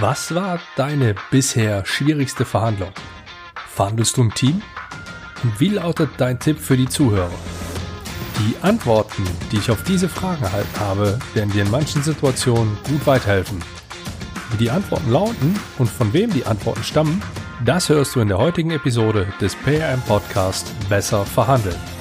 Was 0.00 0.34
war 0.34 0.58
deine 0.74 1.14
bisher 1.30 1.84
schwierigste 1.84 2.46
Verhandlung? 2.46 2.92
Verhandelst 3.74 4.16
du 4.16 4.22
im 4.22 4.32
Team? 4.32 4.62
Und 5.42 5.60
wie 5.60 5.68
lautet 5.68 6.08
dein 6.16 6.38
Tipp 6.40 6.58
für 6.58 6.78
die 6.78 6.88
Zuhörer? 6.88 7.28
Die 8.38 8.56
Antworten, 8.62 9.22
die 9.50 9.58
ich 9.58 9.70
auf 9.70 9.82
diese 9.82 10.08
Fragen 10.08 10.44
erhalten 10.44 10.80
habe, 10.80 11.18
werden 11.34 11.52
dir 11.52 11.64
in 11.64 11.70
manchen 11.70 12.02
Situationen 12.02 12.74
gut 12.88 13.06
weiterhelfen. 13.06 13.62
Wie 14.52 14.56
die 14.56 14.70
Antworten 14.70 15.10
lauten 15.10 15.60
und 15.76 15.90
von 15.90 16.10
wem 16.14 16.32
die 16.32 16.46
Antworten 16.46 16.84
stammen, 16.84 17.20
das 17.62 17.90
hörst 17.90 18.14
du 18.14 18.20
in 18.20 18.28
der 18.28 18.38
heutigen 18.38 18.70
Episode 18.70 19.26
des 19.42 19.54
PRM 19.56 20.00
Podcast 20.06 20.72
Besser 20.88 21.26
verhandeln. 21.26 21.91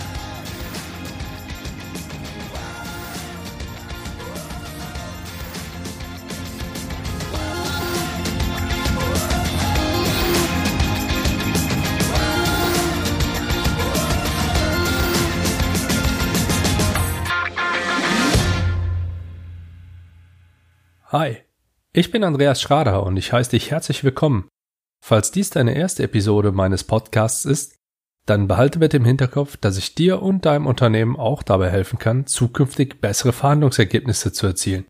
Hi, 21.12 21.40
ich 21.92 22.10
bin 22.10 22.24
Andreas 22.24 22.62
Schrader 22.62 23.04
und 23.04 23.18
ich 23.18 23.34
heiße 23.34 23.52
dich 23.52 23.70
herzlich 23.70 24.06
willkommen. 24.06 24.48
Falls 25.04 25.30
dies 25.30 25.50
deine 25.50 25.76
erste 25.76 26.04
Episode 26.04 26.54
meines 26.54 26.86
Podcasts 26.86 27.44
ist, 27.44 27.76
dann 28.26 28.48
behalte 28.48 28.80
bitte 28.80 28.96
im 28.96 29.04
Hinterkopf, 29.04 29.58
dass 29.58 29.78
ich 29.78 29.94
dir 29.94 30.22
und 30.22 30.46
deinem 30.46 30.68
Unternehmen 30.68 31.18
auch 31.18 31.44
dabei 31.44 31.70
helfen 31.70 32.00
kann, 32.00 32.28
zukünftig 32.28 33.02
bessere 33.02 33.34
Verhandlungsergebnisse 33.34 34.32
zu 34.32 34.48
erzielen. 34.48 34.86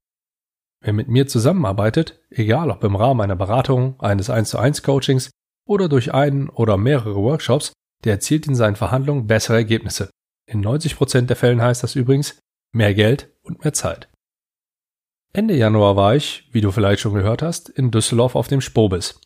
Wer 0.84 0.94
mit 0.94 1.08
mir 1.08 1.26
zusammenarbeitet, 1.26 2.20
egal 2.30 2.70
ob 2.70 2.84
im 2.84 2.96
Rahmen 2.96 3.22
einer 3.22 3.36
Beratung, 3.36 4.00
eines 4.00 4.30
1 4.30 4.52
zu 4.52 4.60
1 4.60 4.84
Coachings 4.84 5.32
oder 5.68 5.90
durch 5.90 6.14
einen 6.14 6.50
oder 6.50 6.78
mehrere 6.78 7.16
Workshops, 7.16 7.74
der 8.04 8.14
erzielt 8.14 8.46
in 8.46 8.54
seinen 8.54 8.76
Verhandlungen 8.76 9.26
bessere 9.26 9.58
Ergebnisse. 9.58 10.12
In 10.46 10.60
90 10.60 10.98
Prozent 10.98 11.32
der 11.32 11.38
Fällen 11.38 11.64
heißt 11.64 11.82
das 11.82 11.96
übrigens 11.96 12.38
mehr 12.76 12.94
Geld 12.94 13.36
und 13.42 13.64
mehr 13.64 13.74
Zeit. 13.74 14.11
Ende 15.34 15.56
Januar 15.56 15.96
war 15.96 16.16
ich, 16.16 16.50
wie 16.52 16.60
du 16.60 16.72
vielleicht 16.72 17.02
schon 17.02 17.14
gehört 17.14 17.42
hast, 17.42 17.70
in 17.70 17.90
Düsseldorf 17.90 18.36
auf 18.36 18.50
dem 18.50 18.60
Spobis. 18.60 19.22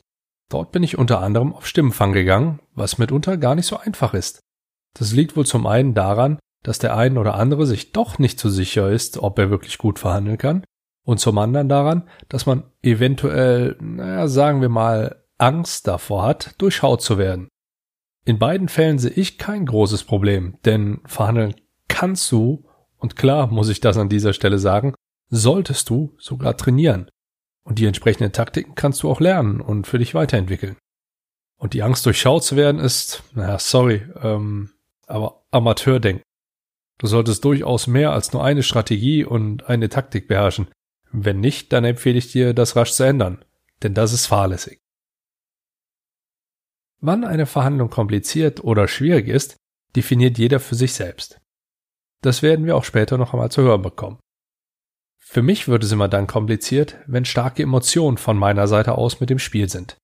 Dort 0.50 0.72
bin 0.72 0.84
ich 0.84 1.00
unter 1.00 1.22
anderem 1.22 1.54
auf 1.54 1.66
Stimmenfang 1.66 2.14
gegangen, 2.14 2.60
was 2.76 3.00
mitunter 3.00 3.38
gar 3.38 3.56
nicht 3.56 3.66
so 3.66 3.78
einfach 3.78 4.14
ist. 4.14 4.40
Das 4.94 5.14
liegt 5.14 5.36
wohl 5.36 5.48
zum 5.48 5.66
einen 5.66 5.96
daran, 5.96 6.38
dass 6.62 6.78
der 6.78 6.96
ein 6.96 7.18
oder 7.18 7.36
andere 7.36 7.66
sich 7.66 7.92
doch 7.92 8.20
nicht 8.20 8.40
so 8.40 8.50
sicher 8.50 8.90
ist, 8.90 9.18
ob 9.18 9.40
er 9.40 9.50
wirklich 9.50 9.80
gut 9.80 9.98
verhandeln 9.98 10.38
kann, 10.38 10.64
und 11.06 11.20
zum 11.20 11.38
anderen 11.38 11.70
daran, 11.70 12.10
dass 12.30 12.46
man 12.46 12.64
eventuell, 12.82 13.76
naja, 13.80 14.28
sagen 14.28 14.62
wir 14.62 14.70
mal, 14.70 15.24
Angst 15.38 15.88
davor 15.88 16.24
hat, 16.24 16.56
durchschaut 16.60 17.02
zu 17.02 17.18
werden. 17.18 17.48
In 18.26 18.40
beiden 18.40 18.70
Fällen 18.70 18.98
sehe 18.98 19.12
ich 19.12 19.38
kein 19.38 19.66
großes 19.66 20.04
Problem, 20.04 20.58
denn 20.66 21.02
verhandeln 21.06 21.56
kannst 21.88 22.32
du, 22.32 22.66
und 22.98 23.16
klar 23.16 23.48
muss 23.48 23.70
ich 23.70 23.82
das 23.82 23.98
an 23.98 24.10
dieser 24.10 24.34
Stelle 24.34 24.58
sagen, 24.58 24.96
solltest 25.30 25.90
du 25.90 26.16
sogar 26.18 26.58
trainieren. 26.58 27.10
Und 27.64 27.80
die 27.80 27.86
entsprechenden 27.86 28.32
Taktiken 28.32 28.76
kannst 28.76 29.02
du 29.04 29.10
auch 29.10 29.20
lernen 29.20 29.60
und 29.60 29.88
für 29.88 29.98
dich 29.98 30.14
weiterentwickeln. 30.14 30.78
Und 31.58 31.74
die 31.74 31.84
Angst 31.84 32.06
durchschaut 32.06 32.44
zu 32.44 32.56
werden 32.56 32.80
ist, 32.80 33.24
naja, 33.34 33.58
sorry, 33.58 34.04
ähm, 34.22 34.72
aber 35.08 35.46
Amateurdenken. 35.52 36.24
Du 36.98 37.08
solltest 37.08 37.44
durchaus 37.44 37.88
mehr 37.88 38.12
als 38.12 38.34
nur 38.34 38.44
eine 38.44 38.64
Strategie 38.64 39.26
und 39.26 39.68
eine 39.68 39.90
Taktik 39.90 40.28
beherrschen. 40.28 40.68
Wenn 41.12 41.40
nicht, 41.40 41.74
dann 41.74 41.86
empfehle 41.86 42.18
ich 42.18 42.32
dir, 42.32 42.54
das 42.54 42.76
rasch 42.76 42.92
zu 42.92 43.04
ändern, 43.04 43.44
denn 43.84 43.94
das 43.94 44.14
ist 44.14 44.28
fahrlässig. 44.28 44.80
Wann 47.02 47.24
eine 47.24 47.46
Verhandlung 47.46 47.90
kompliziert 47.90 48.64
oder 48.64 48.88
schwierig 48.88 49.28
ist, 49.28 49.58
definiert 49.96 50.38
jeder 50.38 50.60
für 50.60 50.76
sich 50.76 50.94
selbst. 50.94 51.40
Das 52.22 52.42
werden 52.42 52.66
wir 52.66 52.76
auch 52.76 52.84
später 52.84 53.18
noch 53.18 53.34
einmal 53.34 53.52
zu 53.52 53.62
hören 53.62 53.82
bekommen. 53.82 54.20
Für 55.28 55.42
mich 55.42 55.68
wird 55.68 55.84
es 55.84 55.92
immer 55.92 56.08
dann 56.08 56.28
kompliziert, 56.28 56.98
wenn 57.08 57.26
starke 57.26 57.64
Emotionen 57.64 58.18
von 58.18 58.38
meiner 58.38 58.68
Seite 58.68 58.96
aus 58.98 59.20
mit 59.20 59.30
dem 59.32 59.40
Spiel 59.40 59.68
sind. 59.68 59.98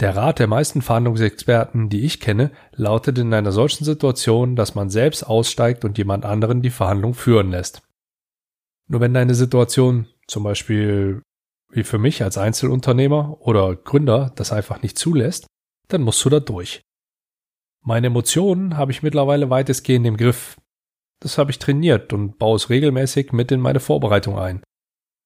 Der 0.00 0.16
Rat 0.16 0.40
der 0.40 0.46
meisten 0.46 0.82
Verhandlungsexperten, 0.82 1.88
die 1.88 2.04
ich 2.04 2.20
kenne, 2.20 2.50
lautet 2.72 3.18
in 3.18 3.32
einer 3.32 3.52
solchen 3.52 3.84
Situation, 3.84 4.56
dass 4.56 4.74
man 4.74 4.90
selbst 4.90 5.22
aussteigt 5.22 5.84
und 5.84 5.96
jemand 5.96 6.24
anderen 6.24 6.60
die 6.60 6.70
Verhandlung 6.70 7.14
führen 7.14 7.50
lässt. 7.50 7.82
Nur 8.88 9.00
wenn 9.00 9.14
deine 9.14 9.34
Situation, 9.34 10.08
zum 10.26 10.42
Beispiel 10.42 11.22
wie 11.70 11.84
für 11.84 11.98
mich 11.98 12.22
als 12.24 12.36
Einzelunternehmer 12.36 13.40
oder 13.40 13.76
Gründer, 13.76 14.32
das 14.34 14.52
einfach 14.52 14.82
nicht 14.82 14.98
zulässt, 14.98 15.46
dann 15.86 16.02
musst 16.02 16.24
du 16.24 16.30
da 16.30 16.40
durch. 16.40 16.80
Meine 17.82 18.08
Emotionen 18.08 18.76
habe 18.76 18.90
ich 18.90 19.04
mittlerweile 19.04 19.50
weitestgehend 19.50 20.04
im 20.06 20.16
Griff, 20.16 20.56
das 21.20 21.38
habe 21.38 21.50
ich 21.50 21.58
trainiert 21.58 22.12
und 22.12 22.38
baue 22.38 22.56
es 22.56 22.70
regelmäßig 22.70 23.32
mit 23.32 23.52
in 23.52 23.60
meine 23.60 23.80
Vorbereitung 23.80 24.38
ein. 24.38 24.62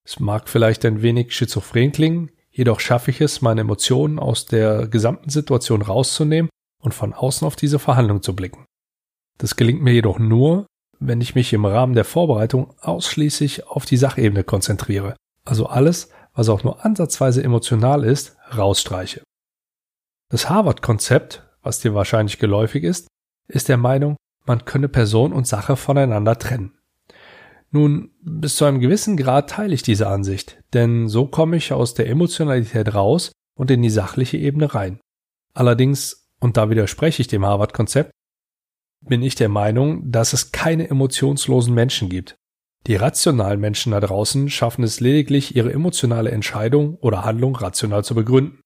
Es 0.04 0.20
mag 0.20 0.48
vielleicht 0.48 0.84
ein 0.84 1.02
wenig 1.02 1.34
schizophren 1.34 1.92
klingen, 1.92 2.30
jedoch 2.50 2.80
schaffe 2.80 3.10
ich 3.10 3.20
es, 3.20 3.40
meine 3.40 3.62
Emotionen 3.62 4.18
aus 4.18 4.46
der 4.46 4.86
gesamten 4.88 5.30
Situation 5.30 5.82
rauszunehmen 5.82 6.50
und 6.82 6.92
von 6.92 7.14
außen 7.14 7.46
auf 7.46 7.56
diese 7.56 7.78
Verhandlung 7.78 8.22
zu 8.22 8.36
blicken. 8.36 8.66
Das 9.38 9.56
gelingt 9.56 9.82
mir 9.82 9.92
jedoch 9.92 10.18
nur, 10.18 10.66
wenn 10.98 11.20
ich 11.20 11.34
mich 11.34 11.52
im 11.52 11.64
Rahmen 11.64 11.94
der 11.94 12.04
Vorbereitung 12.04 12.74
ausschließlich 12.80 13.66
auf 13.66 13.86
die 13.86 13.96
Sachebene 13.96 14.44
konzentriere, 14.44 15.16
also 15.44 15.66
alles, 15.66 16.10
was 16.34 16.48
auch 16.48 16.64
nur 16.64 16.84
ansatzweise 16.84 17.42
emotional 17.42 18.04
ist, 18.04 18.36
rausstreiche. 18.56 19.22
Das 20.30 20.50
Harvard-Konzept, 20.50 21.42
was 21.62 21.80
dir 21.80 21.94
wahrscheinlich 21.94 22.38
geläufig 22.38 22.84
ist, 22.84 23.08
ist 23.48 23.68
der 23.68 23.76
Meinung, 23.76 24.16
man 24.46 24.64
könne 24.64 24.88
Person 24.88 25.32
und 25.32 25.46
Sache 25.46 25.76
voneinander 25.76 26.38
trennen. 26.38 26.72
Nun, 27.70 28.10
bis 28.20 28.56
zu 28.56 28.64
einem 28.64 28.80
gewissen 28.80 29.16
Grad 29.16 29.50
teile 29.50 29.74
ich 29.74 29.82
diese 29.82 30.06
Ansicht, 30.06 30.62
denn 30.74 31.08
so 31.08 31.26
komme 31.26 31.56
ich 31.56 31.72
aus 31.72 31.94
der 31.94 32.08
Emotionalität 32.08 32.94
raus 32.94 33.32
und 33.56 33.70
in 33.70 33.82
die 33.82 33.90
sachliche 33.90 34.36
Ebene 34.36 34.74
rein. 34.74 35.00
Allerdings, 35.54 36.28
und 36.40 36.56
da 36.56 36.70
widerspreche 36.70 37.22
ich 37.22 37.28
dem 37.28 37.44
Harvard-Konzept, 37.44 38.12
bin 39.00 39.22
ich 39.22 39.34
der 39.34 39.48
Meinung, 39.48 40.10
dass 40.10 40.32
es 40.32 40.52
keine 40.52 40.88
emotionslosen 40.88 41.74
Menschen 41.74 42.08
gibt. 42.08 42.36
Die 42.86 42.96
rationalen 42.96 43.60
Menschen 43.60 43.92
da 43.92 44.00
draußen 44.00 44.50
schaffen 44.50 44.84
es 44.84 45.00
lediglich, 45.00 45.56
ihre 45.56 45.72
emotionale 45.72 46.30
Entscheidung 46.30 46.96
oder 46.96 47.24
Handlung 47.24 47.56
rational 47.56 48.04
zu 48.04 48.14
begründen 48.14 48.60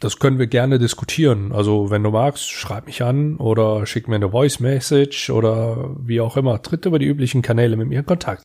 das 0.00 0.18
können 0.18 0.38
wir 0.38 0.46
gerne 0.46 0.78
diskutieren. 0.78 1.52
Also 1.52 1.90
wenn 1.90 2.02
du 2.02 2.10
magst, 2.10 2.50
schreib 2.50 2.86
mich 2.86 3.02
an 3.02 3.36
oder 3.36 3.86
schick 3.86 4.08
mir 4.08 4.16
eine 4.16 4.30
Voice 4.30 4.60
Message 4.60 5.30
oder 5.30 5.94
wie 5.98 6.20
auch 6.20 6.36
immer. 6.36 6.62
Tritt 6.62 6.86
über 6.86 6.98
die 6.98 7.06
üblichen 7.06 7.42
Kanäle 7.42 7.76
mit 7.76 7.88
mir 7.88 8.00
in 8.00 8.06
Kontakt. 8.06 8.42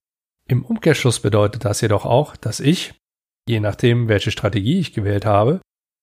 Im 0.47 0.63
Umkehrschluss 0.63 1.19
bedeutet 1.19 1.65
das 1.65 1.81
jedoch 1.81 2.05
auch, 2.05 2.35
dass 2.35 2.59
ich, 2.59 2.93
je 3.47 3.59
nachdem 3.59 4.07
welche 4.07 4.31
Strategie 4.31 4.79
ich 4.79 4.93
gewählt 4.93 5.25
habe, 5.25 5.61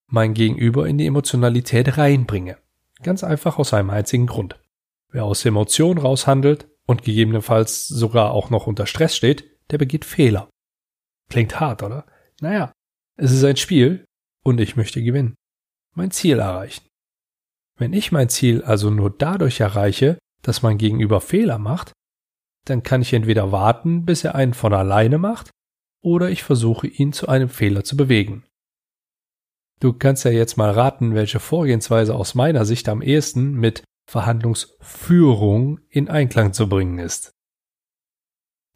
mein 0.09 0.35
Gegenüber 0.35 0.87
in 0.87 0.99
die 0.99 1.07
Emotionalität 1.07 1.99
reinbringe. 1.99 2.59
Ganz 3.03 3.25
einfach 3.25 3.59
aus 3.59 3.75
einem 3.75 3.91
einzigen 3.91 4.27
Grund. 4.27 4.59
Wer 5.11 5.25
aus 5.25 5.45
Emotionen 5.45 5.99
raushandelt 5.99 6.69
und 6.87 7.03
gegebenenfalls 7.03 7.89
sogar 7.89 8.33
auch 8.33 8.51
noch 8.51 8.67
unter 8.67 8.87
Stress 8.87 9.17
steht, 9.17 9.45
der 9.71 9.79
begeht 9.79 10.05
Fehler. 10.05 10.49
Klingt 11.29 11.59
hart, 11.59 11.83
oder? 11.83 12.07
Naja, 12.41 12.73
es 13.17 13.33
ist 13.33 13.45
ein 13.45 13.57
Spiel 13.57 14.06
und 14.47 14.61
ich 14.61 14.77
möchte 14.77 15.03
gewinnen. 15.03 15.35
Mein 15.95 16.13
Ziel 16.13 16.39
erreichen. 16.39 16.87
Wenn 17.77 17.93
ich 17.93 18.13
mein 18.13 18.29
Ziel 18.29 18.63
also 18.63 18.91
nur 18.91 19.11
dadurch 19.11 19.59
erreiche, 19.59 20.19
dass 20.43 20.63
mein 20.63 20.79
Gegenüber 20.79 21.21
Fehler 21.21 21.59
macht, 21.59 21.93
dann 22.65 22.85
kann 22.85 23.03
ich 23.03 23.13
entweder 23.13 23.51
warten, 23.51 24.05
bis 24.05 24.23
er 24.23 24.37
einen 24.37 24.55
von 24.55 24.73
alleine 24.73 25.19
macht, 25.19 25.51
oder 26.01 26.31
ich 26.31 26.45
versuche 26.45 26.87
ihn 26.87 27.13
zu 27.13 27.29
einem 27.29 27.49
Fehler 27.49 27.83
zu 27.83 27.97
bewegen. 27.97 28.45
Du 29.81 29.93
kannst 29.93 30.25
ja 30.25 30.31
jetzt 30.31 30.57
mal 30.57 30.71
raten, 30.71 31.15
welche 31.15 31.41
Vorgehensweise 31.41 32.15
aus 32.15 32.37
meiner 32.37 32.65
Sicht 32.65 32.89
am 32.89 33.03
ehesten 33.03 33.55
mit 33.55 33.83
Verhandlungsführung 34.09 35.81
in 35.89 36.09
Einklang 36.09 36.53
zu 36.53 36.69
bringen 36.69 37.01
ist. 37.01 37.33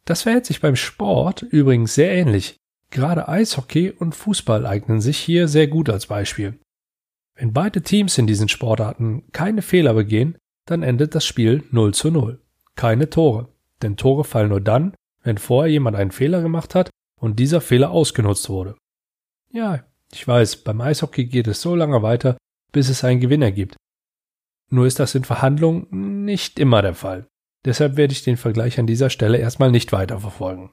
Das 0.03 0.23
verhält 0.23 0.45
sich 0.45 0.59
beim 0.59 0.75
Sport 0.75 1.43
übrigens 1.43 1.95
sehr 1.95 2.11
ähnlich. 2.11 2.60
Gerade 2.91 3.27
Eishockey 3.29 3.89
und 3.89 4.15
Fußball 4.15 4.65
eignen 4.65 4.99
sich 4.99 5.17
hier 5.17 5.47
sehr 5.47 5.67
gut 5.67 5.89
als 5.89 6.07
Beispiel. 6.07 6.59
Wenn 7.35 7.53
beide 7.53 7.81
Teams 7.81 8.17
in 8.17 8.27
diesen 8.27 8.49
Sportarten 8.49 9.23
keine 9.31 9.61
Fehler 9.61 9.93
begehen, 9.93 10.37
dann 10.67 10.83
endet 10.83 11.15
das 11.15 11.25
Spiel 11.25 11.63
0 11.71 11.93
zu 11.93 12.11
0. 12.11 12.41
Keine 12.75 13.09
Tore. 13.09 13.47
Denn 13.81 13.97
Tore 13.97 14.25
fallen 14.25 14.49
nur 14.49 14.61
dann, 14.61 14.93
wenn 15.23 15.37
vorher 15.37 15.71
jemand 15.71 15.95
einen 15.95 16.11
Fehler 16.11 16.41
gemacht 16.41 16.75
hat 16.75 16.89
und 17.19 17.39
dieser 17.39 17.61
Fehler 17.61 17.91
ausgenutzt 17.91 18.49
wurde. 18.49 18.75
Ja, 19.51 19.83
ich 20.11 20.27
weiß, 20.27 20.57
beim 20.57 20.81
Eishockey 20.81 21.25
geht 21.25 21.47
es 21.47 21.61
so 21.61 21.75
lange 21.75 22.01
weiter, 22.01 22.37
bis 22.73 22.89
es 22.89 23.03
einen 23.03 23.21
Gewinner 23.21 23.51
gibt. 23.51 23.77
Nur 24.69 24.85
ist 24.85 24.99
das 24.99 25.15
in 25.15 25.23
Verhandlungen 25.23 26.25
nicht 26.25 26.59
immer 26.59 26.81
der 26.81 26.95
Fall. 26.95 27.27
Deshalb 27.65 27.95
werde 27.95 28.13
ich 28.13 28.23
den 28.23 28.37
Vergleich 28.37 28.79
an 28.79 28.87
dieser 28.87 29.09
Stelle 29.09 29.37
erstmal 29.37 29.71
nicht 29.71 29.91
weiterverfolgen. 29.91 30.71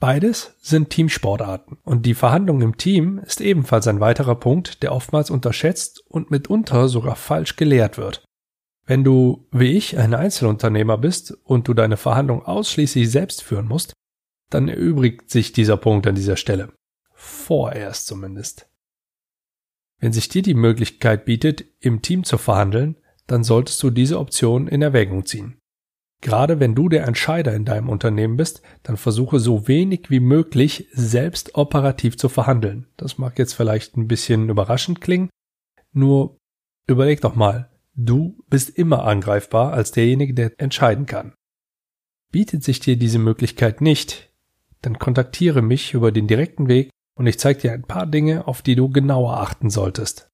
Beides 0.00 0.56
sind 0.62 0.88
Teamsportarten 0.88 1.76
und 1.84 2.06
die 2.06 2.14
Verhandlung 2.14 2.62
im 2.62 2.78
Team 2.78 3.18
ist 3.18 3.42
ebenfalls 3.42 3.86
ein 3.86 4.00
weiterer 4.00 4.34
Punkt, 4.34 4.82
der 4.82 4.92
oftmals 4.92 5.28
unterschätzt 5.28 6.02
und 6.08 6.30
mitunter 6.30 6.88
sogar 6.88 7.16
falsch 7.16 7.56
gelehrt 7.56 7.98
wird. 7.98 8.24
Wenn 8.86 9.04
du, 9.04 9.46
wie 9.52 9.76
ich, 9.76 9.98
ein 9.98 10.14
Einzelunternehmer 10.14 10.96
bist 10.96 11.32
und 11.44 11.68
du 11.68 11.74
deine 11.74 11.98
Verhandlung 11.98 12.42
ausschließlich 12.42 13.10
selbst 13.10 13.42
führen 13.42 13.68
musst, 13.68 13.92
dann 14.48 14.68
erübrigt 14.68 15.30
sich 15.30 15.52
dieser 15.52 15.76
Punkt 15.76 16.06
an 16.06 16.14
dieser 16.14 16.38
Stelle. 16.38 16.72
Vorerst 17.12 18.06
zumindest. 18.06 18.70
Wenn 19.98 20.14
sich 20.14 20.30
dir 20.30 20.40
die 20.40 20.54
Möglichkeit 20.54 21.26
bietet, 21.26 21.66
im 21.78 22.00
Team 22.00 22.24
zu 22.24 22.38
verhandeln, 22.38 22.96
dann 23.26 23.44
solltest 23.44 23.82
du 23.82 23.90
diese 23.90 24.18
Option 24.18 24.66
in 24.66 24.80
Erwägung 24.80 25.26
ziehen. 25.26 25.59
Gerade 26.20 26.60
wenn 26.60 26.74
du 26.74 26.88
der 26.88 27.06
Entscheider 27.06 27.54
in 27.54 27.64
deinem 27.64 27.88
Unternehmen 27.88 28.36
bist, 28.36 28.60
dann 28.82 28.98
versuche 28.98 29.40
so 29.40 29.68
wenig 29.68 30.10
wie 30.10 30.20
möglich 30.20 30.88
selbst 30.92 31.54
operativ 31.54 32.18
zu 32.18 32.28
verhandeln. 32.28 32.86
Das 32.96 33.16
mag 33.16 33.38
jetzt 33.38 33.54
vielleicht 33.54 33.96
ein 33.96 34.06
bisschen 34.06 34.50
überraschend 34.50 35.00
klingen, 35.00 35.30
nur 35.92 36.36
überleg 36.86 37.22
doch 37.22 37.34
mal, 37.34 37.70
du 37.94 38.42
bist 38.48 38.70
immer 38.70 39.04
angreifbar 39.04 39.72
als 39.72 39.92
derjenige, 39.92 40.34
der 40.34 40.52
entscheiden 40.58 41.06
kann. 41.06 41.32
Bietet 42.30 42.64
sich 42.64 42.80
dir 42.80 42.96
diese 42.96 43.18
Möglichkeit 43.18 43.80
nicht, 43.80 44.30
dann 44.82 44.98
kontaktiere 44.98 45.62
mich 45.62 45.94
über 45.94 46.12
den 46.12 46.26
direkten 46.26 46.68
Weg 46.68 46.90
und 47.14 47.26
ich 47.26 47.38
zeige 47.38 47.60
dir 47.60 47.72
ein 47.72 47.82
paar 47.82 48.06
Dinge, 48.06 48.46
auf 48.46 48.62
die 48.62 48.76
du 48.76 48.90
genauer 48.90 49.38
achten 49.38 49.70
solltest. 49.70 50.30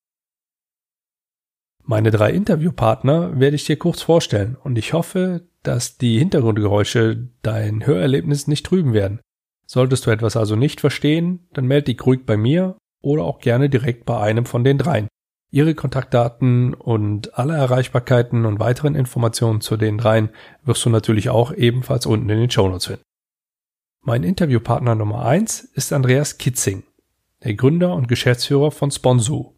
Meine 1.84 2.10
drei 2.10 2.32
Interviewpartner 2.32 3.38
werde 3.38 3.54
ich 3.54 3.64
dir 3.64 3.78
kurz 3.78 4.02
vorstellen 4.02 4.56
und 4.56 4.76
ich 4.76 4.92
hoffe, 4.92 5.48
dass 5.66 5.98
die 5.98 6.18
Hintergrundgeräusche 6.18 7.28
dein 7.42 7.84
Hörerlebnis 7.84 8.46
nicht 8.46 8.64
trüben 8.66 8.92
werden. 8.92 9.20
Solltest 9.66 10.06
du 10.06 10.10
etwas 10.10 10.36
also 10.36 10.54
nicht 10.54 10.80
verstehen, 10.80 11.48
dann 11.52 11.66
melde 11.66 11.92
dich 11.92 12.06
ruhig 12.06 12.24
bei 12.24 12.36
mir 12.36 12.76
oder 13.02 13.24
auch 13.24 13.40
gerne 13.40 13.68
direkt 13.68 14.04
bei 14.04 14.20
einem 14.20 14.46
von 14.46 14.62
den 14.62 14.78
dreien. 14.78 15.08
Ihre 15.50 15.74
Kontaktdaten 15.74 16.74
und 16.74 17.36
alle 17.38 17.54
Erreichbarkeiten 17.56 18.46
und 18.46 18.60
weiteren 18.60 18.94
Informationen 18.94 19.60
zu 19.60 19.76
den 19.76 19.98
dreien 19.98 20.30
wirst 20.64 20.84
du 20.84 20.90
natürlich 20.90 21.30
auch 21.30 21.52
ebenfalls 21.52 22.06
unten 22.06 22.30
in 22.30 22.38
den 22.38 22.50
Shownotes 22.50 22.86
finden. 22.86 23.02
Mein 24.04 24.22
Interviewpartner 24.22 24.94
Nummer 24.94 25.24
eins 25.24 25.60
ist 25.60 25.92
Andreas 25.92 26.38
Kitzing, 26.38 26.84
der 27.42 27.54
Gründer 27.54 27.94
und 27.94 28.06
Geschäftsführer 28.06 28.70
von 28.70 28.92
Sponsu. 28.92 29.56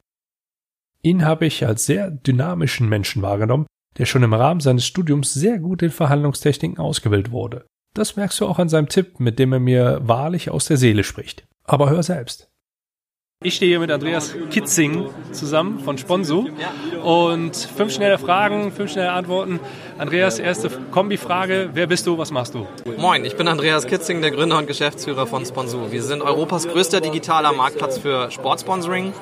Ihn 1.02 1.24
habe 1.24 1.46
ich 1.46 1.66
als 1.66 1.84
sehr 1.84 2.10
dynamischen 2.10 2.88
Menschen 2.88 3.20
wahrgenommen, 3.20 3.66
der 3.96 4.06
schon 4.06 4.22
im 4.22 4.34
Rahmen 4.34 4.60
seines 4.60 4.86
Studiums 4.86 5.32
sehr 5.34 5.58
gut 5.58 5.82
in 5.82 5.90
Verhandlungstechniken 5.90 6.78
ausgebildet 6.78 7.32
wurde. 7.32 7.66
Das 7.94 8.16
merkst 8.16 8.40
du 8.40 8.46
auch 8.46 8.58
an 8.58 8.68
seinem 8.68 8.88
Tipp, 8.88 9.18
mit 9.18 9.38
dem 9.38 9.52
er 9.52 9.60
mir 9.60 10.00
wahrlich 10.02 10.50
aus 10.50 10.66
der 10.66 10.76
Seele 10.76 11.04
spricht. 11.04 11.46
Aber 11.64 11.90
hör 11.90 12.02
selbst. 12.02 12.50
Ich 13.44 13.54
stehe 13.54 13.68
hier 13.68 13.78
mit 13.78 13.92
Andreas 13.92 14.34
Kitzing 14.50 15.10
zusammen 15.30 15.78
von 15.78 15.96
Sponso 15.96 16.48
und 17.04 17.54
fünf 17.54 17.94
schnelle 17.94 18.18
Fragen, 18.18 18.72
fünf 18.72 18.90
schnelle 18.90 19.12
Antworten. 19.12 19.60
Andreas, 19.96 20.40
erste 20.40 20.68
Kombifrage. 20.90 21.70
Wer 21.72 21.86
bist 21.86 22.04
du, 22.08 22.18
was 22.18 22.32
machst 22.32 22.54
du? 22.54 22.66
Moin, 22.96 23.24
ich 23.24 23.36
bin 23.36 23.46
Andreas 23.46 23.86
Kitzing, 23.86 24.22
der 24.22 24.32
Gründer 24.32 24.58
und 24.58 24.66
Geschäftsführer 24.66 25.28
von 25.28 25.46
Sponso. 25.46 25.92
Wir 25.92 26.02
sind 26.02 26.20
Europas 26.20 26.66
größter 26.66 27.00
digitaler 27.00 27.52
Marktplatz 27.52 27.98
für 27.98 28.28
Sportsponsoring 28.32 29.12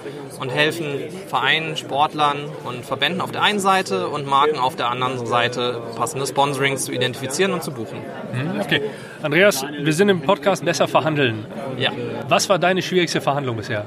und 0.40 0.48
helfen 0.50 0.94
Vereinen, 1.28 1.76
Sportlern 1.76 2.38
und 2.64 2.86
Verbänden 2.86 3.20
auf 3.20 3.32
der 3.32 3.42
einen 3.42 3.58
Seite 3.58 4.08
und 4.08 4.26
Marken 4.26 4.58
auf 4.58 4.76
der 4.76 4.88
anderen 4.88 5.26
Seite 5.26 5.82
passende 5.94 6.26
Sponsorings 6.26 6.86
zu 6.86 6.92
identifizieren 6.92 7.52
und 7.52 7.62
zu 7.62 7.70
buchen. 7.70 7.98
Mhm, 8.32 8.60
okay. 8.62 8.80
Andreas, 9.22 9.62
wir 9.78 9.92
sind 9.92 10.08
im 10.08 10.22
Podcast 10.22 10.64
Besser 10.64 10.88
verhandeln. 10.88 11.44
Ja. 11.78 11.90
Was 12.28 12.48
war 12.48 12.58
deine 12.58 12.80
schwierigste 12.80 13.20
Verhandlung 13.20 13.56
bisher? 13.56 13.84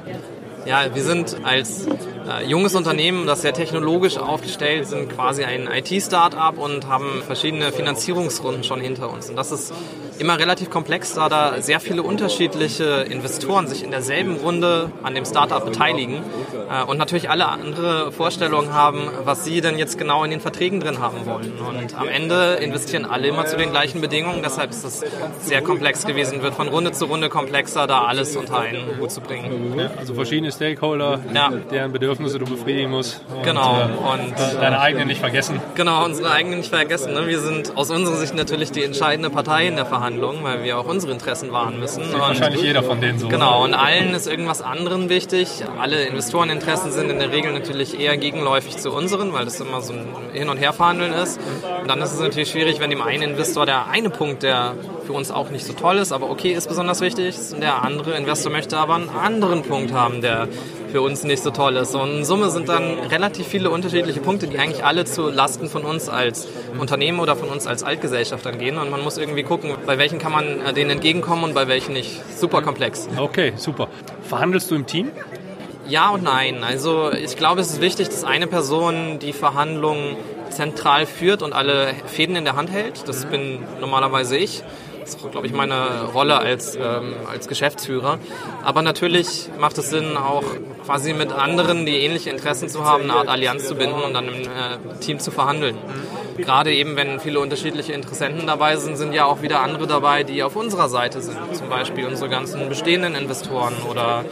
Ja, 0.66 0.94
wir 0.94 1.02
sind 1.02 1.36
als 1.44 1.86
äh, 2.30 2.44
junges 2.46 2.74
Unternehmen, 2.74 3.26
das 3.26 3.42
sehr 3.42 3.52
technologisch 3.52 4.18
aufgestellt 4.18 4.86
sind, 4.86 5.10
quasi 5.10 5.44
ein 5.44 5.68
IT-Startup 5.72 6.56
und 6.56 6.88
haben 6.88 7.22
verschiedene 7.26 7.72
Finanzierungsrunden 7.72 8.64
schon 8.64 8.80
hinter 8.80 9.10
uns. 9.10 9.28
Und 9.28 9.36
das 9.36 9.52
ist 9.52 9.72
immer 10.18 10.38
relativ 10.38 10.70
komplex, 10.70 11.14
da 11.14 11.28
da 11.28 11.60
sehr 11.60 11.80
viele 11.80 12.02
unterschiedliche 12.02 13.06
Investoren 13.10 13.66
sich 13.66 13.82
in 13.82 13.90
derselben 13.90 14.36
Runde 14.36 14.90
an 15.02 15.14
dem 15.14 15.24
Startup 15.24 15.64
beteiligen 15.64 16.22
äh, 16.70 16.84
und 16.84 16.98
natürlich 16.98 17.30
alle 17.30 17.48
andere 17.48 18.12
Vorstellungen 18.12 18.72
haben, 18.72 19.08
was 19.24 19.44
sie 19.44 19.60
denn 19.60 19.78
jetzt 19.78 19.98
genau 19.98 20.24
in 20.24 20.30
den 20.30 20.40
Verträgen 20.40 20.80
drin 20.80 21.00
haben 21.00 21.26
wollen. 21.26 21.52
Und 21.58 21.98
am 21.98 22.08
Ende 22.08 22.54
investieren 22.54 23.04
alle 23.04 23.28
immer 23.28 23.46
zu 23.46 23.56
den 23.56 23.70
gleichen 23.70 24.00
Bedingungen, 24.00 24.42
deshalb 24.42 24.70
ist 24.70 24.84
es 24.84 25.02
sehr 25.40 25.62
komplex 25.62 26.06
gewesen, 26.06 26.42
wird 26.42 26.54
von 26.54 26.68
Runde 26.68 26.92
zu 26.92 27.06
Runde 27.06 27.28
komplexer, 27.28 27.86
da 27.86 28.04
alles 28.04 28.36
unter 28.36 28.60
einen 28.60 28.98
Hut 28.98 29.10
zu 29.10 29.20
bringen. 29.20 29.90
Also 29.96 30.14
verschiedene 30.14 30.52
Stakeholder, 30.52 31.20
ja. 31.34 31.50
deren 31.70 31.92
Bedürfnisse 31.92 32.19
du 32.28 32.44
befriedigen 32.44 32.90
musst. 32.90 33.20
Und, 33.34 33.42
genau. 33.42 33.82
Und 34.12 34.34
deine 34.38 34.80
eigenen 34.80 35.08
nicht 35.08 35.20
vergessen. 35.20 35.60
Genau, 35.74 36.04
unsere 36.04 36.30
eigenen 36.30 36.58
nicht 36.58 36.70
vergessen. 36.70 37.14
Ne? 37.14 37.26
Wir 37.26 37.40
sind 37.40 37.76
aus 37.76 37.90
unserer 37.90 38.16
Sicht 38.16 38.34
natürlich 38.34 38.72
die 38.72 38.82
entscheidende 38.82 39.30
Partei 39.30 39.66
in 39.66 39.76
der 39.76 39.86
Verhandlung, 39.86 40.42
weil 40.42 40.62
wir 40.62 40.78
auch 40.78 40.86
unsere 40.86 41.12
Interessen 41.12 41.52
wahren 41.52 41.78
müssen. 41.78 42.02
Und 42.02 42.18
wahrscheinlich 42.18 42.62
jeder 42.62 42.82
von 42.82 43.00
denen 43.00 43.18
so. 43.18 43.28
Genau, 43.28 43.64
und 43.64 43.74
allen 43.74 44.14
ist 44.14 44.26
irgendwas 44.26 44.62
anderem 44.62 45.08
wichtig. 45.08 45.64
Alle 45.80 46.02
Investoreninteressen 46.04 46.92
sind 46.92 47.10
in 47.10 47.18
der 47.18 47.32
Regel 47.32 47.52
natürlich 47.52 47.98
eher 47.98 48.16
gegenläufig 48.16 48.76
zu 48.76 48.92
unseren, 48.92 49.32
weil 49.32 49.44
das 49.44 49.60
immer 49.60 49.80
so 49.80 49.92
ein 49.92 50.06
Hin- 50.32 50.48
und 50.48 50.58
Herverhandeln 50.58 51.12
ist. 51.12 51.40
Und 51.80 51.88
dann 51.88 52.00
ist 52.00 52.12
es 52.12 52.20
natürlich 52.20 52.50
schwierig, 52.50 52.80
wenn 52.80 52.90
dem 52.90 53.02
einen 53.02 53.30
Investor 53.30 53.66
der 53.66 53.88
eine 53.88 54.10
Punkt, 54.10 54.42
der 54.42 54.74
für 55.06 55.12
uns 55.12 55.30
auch 55.30 55.50
nicht 55.50 55.66
so 55.66 55.72
toll 55.72 55.98
ist, 55.98 56.12
aber 56.12 56.30
okay 56.30 56.52
ist 56.52 56.68
besonders 56.68 57.00
wichtig, 57.00 57.36
und 57.52 57.60
der 57.60 57.82
andere 57.82 58.16
Investor 58.16 58.52
möchte 58.52 58.78
aber 58.78 58.94
einen 58.94 59.08
anderen 59.08 59.62
Punkt 59.62 59.92
haben, 59.92 60.20
der 60.20 60.48
für 60.90 61.00
uns 61.00 61.24
nicht 61.24 61.42
so 61.42 61.50
toll 61.50 61.76
ist. 61.76 61.94
Und 61.94 62.18
in 62.18 62.24
Summe 62.24 62.50
sind 62.50 62.68
dann 62.68 62.98
relativ 62.98 63.46
viele 63.46 63.70
unterschiedliche 63.70 64.20
Punkte, 64.20 64.46
die 64.46 64.58
eigentlich 64.58 64.84
alle 64.84 65.04
zu 65.04 65.30
Lasten 65.30 65.68
von 65.68 65.84
uns 65.84 66.08
als 66.08 66.48
Unternehmen 66.78 67.20
oder 67.20 67.36
von 67.36 67.48
uns 67.48 67.66
als 67.66 67.82
Altgesellschaft 67.82 68.46
gehen. 68.58 68.78
Und 68.78 68.90
man 68.90 69.02
muss 69.02 69.18
irgendwie 69.18 69.42
gucken, 69.42 69.74
bei 69.86 69.98
welchen 69.98 70.18
kann 70.18 70.32
man 70.32 70.60
äh, 70.60 70.72
denen 70.72 70.90
entgegenkommen 70.90 71.44
und 71.44 71.54
bei 71.54 71.68
welchen 71.68 71.92
nicht. 71.92 72.20
Super 72.36 72.62
komplex. 72.62 73.08
Okay, 73.16 73.52
super. 73.56 73.88
Verhandelst 74.22 74.70
du 74.70 74.74
im 74.74 74.86
Team? 74.86 75.10
Ja 75.88 76.10
und 76.10 76.22
nein. 76.22 76.62
Also 76.62 77.12
ich 77.12 77.36
glaube, 77.36 77.60
es 77.60 77.70
ist 77.72 77.80
wichtig, 77.80 78.08
dass 78.08 78.24
eine 78.24 78.46
Person 78.46 79.18
die 79.18 79.32
Verhandlungen 79.32 80.16
zentral 80.50 81.06
führt 81.06 81.42
und 81.42 81.52
alle 81.52 81.94
Fäden 82.06 82.36
in 82.36 82.44
der 82.44 82.56
Hand 82.56 82.70
hält. 82.70 83.08
Das 83.08 83.24
bin 83.24 83.60
normalerweise 83.80 84.36
ich. 84.36 84.62
Das 85.10 85.20
ist, 85.20 85.32
glaube 85.32 85.46
ich, 85.48 85.52
meine 85.52 86.04
Rolle 86.14 86.38
als, 86.38 86.76
ähm, 86.76 87.14
als 87.28 87.48
Geschäftsführer. 87.48 88.18
Aber 88.62 88.82
natürlich 88.82 89.48
macht 89.58 89.76
es 89.78 89.90
Sinn, 89.90 90.16
auch 90.16 90.44
quasi 90.86 91.12
mit 91.14 91.32
anderen, 91.32 91.84
die 91.84 91.96
ähnliche 91.96 92.30
Interessen 92.30 92.68
zu 92.68 92.84
haben, 92.84 93.04
eine 93.04 93.14
Art 93.14 93.28
Allianz 93.28 93.66
zu 93.66 93.74
binden 93.74 94.00
und 94.00 94.14
dann 94.14 94.28
im 94.28 94.42
äh, 94.42 94.98
Team 95.00 95.18
zu 95.18 95.32
verhandeln. 95.32 95.76
Gerade 96.36 96.72
eben, 96.72 96.94
wenn 96.94 97.18
viele 97.18 97.40
unterschiedliche 97.40 97.92
Interessenten 97.92 98.46
dabei 98.46 98.76
sind, 98.76 98.96
sind 98.96 99.12
ja 99.12 99.24
auch 99.24 99.42
wieder 99.42 99.60
andere 99.60 99.88
dabei, 99.88 100.22
die 100.22 100.44
auf 100.44 100.54
unserer 100.54 100.88
Seite 100.88 101.20
sind. 101.20 101.38
Zum 101.54 101.68
Beispiel 101.68 102.06
unsere 102.06 102.30
ganzen 102.30 102.68
bestehenden 102.68 103.16
Investoren 103.16 103.74
oder 103.90 104.24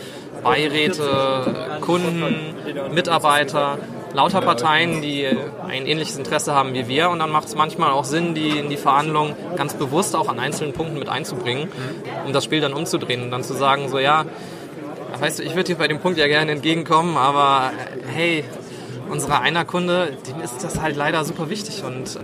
Beiräte, 0.45 1.81
Kunden, 1.81 2.55
Mitarbeiter 2.95 3.79
lauter 4.15 4.41
Parteien, 4.41 5.03
die 5.03 5.27
ein 5.67 5.87
ähnliches 5.87 6.17
Interesse 6.17 6.55
haben 6.55 6.75
wie 6.75 6.89
wir. 6.89 7.11
Und 7.11 7.19
dann 7.19 7.31
macht 7.31 7.49
es 7.49 7.55
manchmal 7.55 7.91
auch 7.91 8.05
Sinn, 8.05 8.35
die 8.35 8.51
in 8.51 8.71
die 8.71 8.77
Verhandlungen 8.77 9.35
ganz 9.57 9.75
bewusst 9.75 10.17
auch 10.17 10.29
an 10.29 10.39
einzelnen 10.39 10.73
Punkten 10.73 10.99
mit 10.99 11.09
einzubringen, 11.09 11.69
um 12.27 12.33
das 12.33 12.45
Spiel 12.45 12.61
dann 12.61 12.73
umzudrehen 12.73 13.23
und 13.23 13.31
dann 13.31 13.43
zu 13.43 13.55
sagen, 13.55 13.89
so 13.89 13.99
ja, 13.99 14.25
weißt 15.19 15.39
du, 15.39 15.43
ich 15.43 15.55
würde 15.55 15.65
dir 15.65 15.77
bei 15.77 15.89
dem 15.89 16.01
Punkt 16.01 16.19
ja 16.19 16.27
gerne 16.27 16.53
entgegenkommen, 16.53 17.17
aber 17.17 17.73
hey, 18.15 18.45
unsere 19.11 19.41
einer 19.41 19.65
Kunde, 19.65 20.17
dem 20.27 20.41
ist 20.41 20.63
das 20.63 20.81
halt 20.81 20.97
leider 20.97 21.25
super 21.25 21.51
wichtig 21.51 21.83
und 21.85 22.19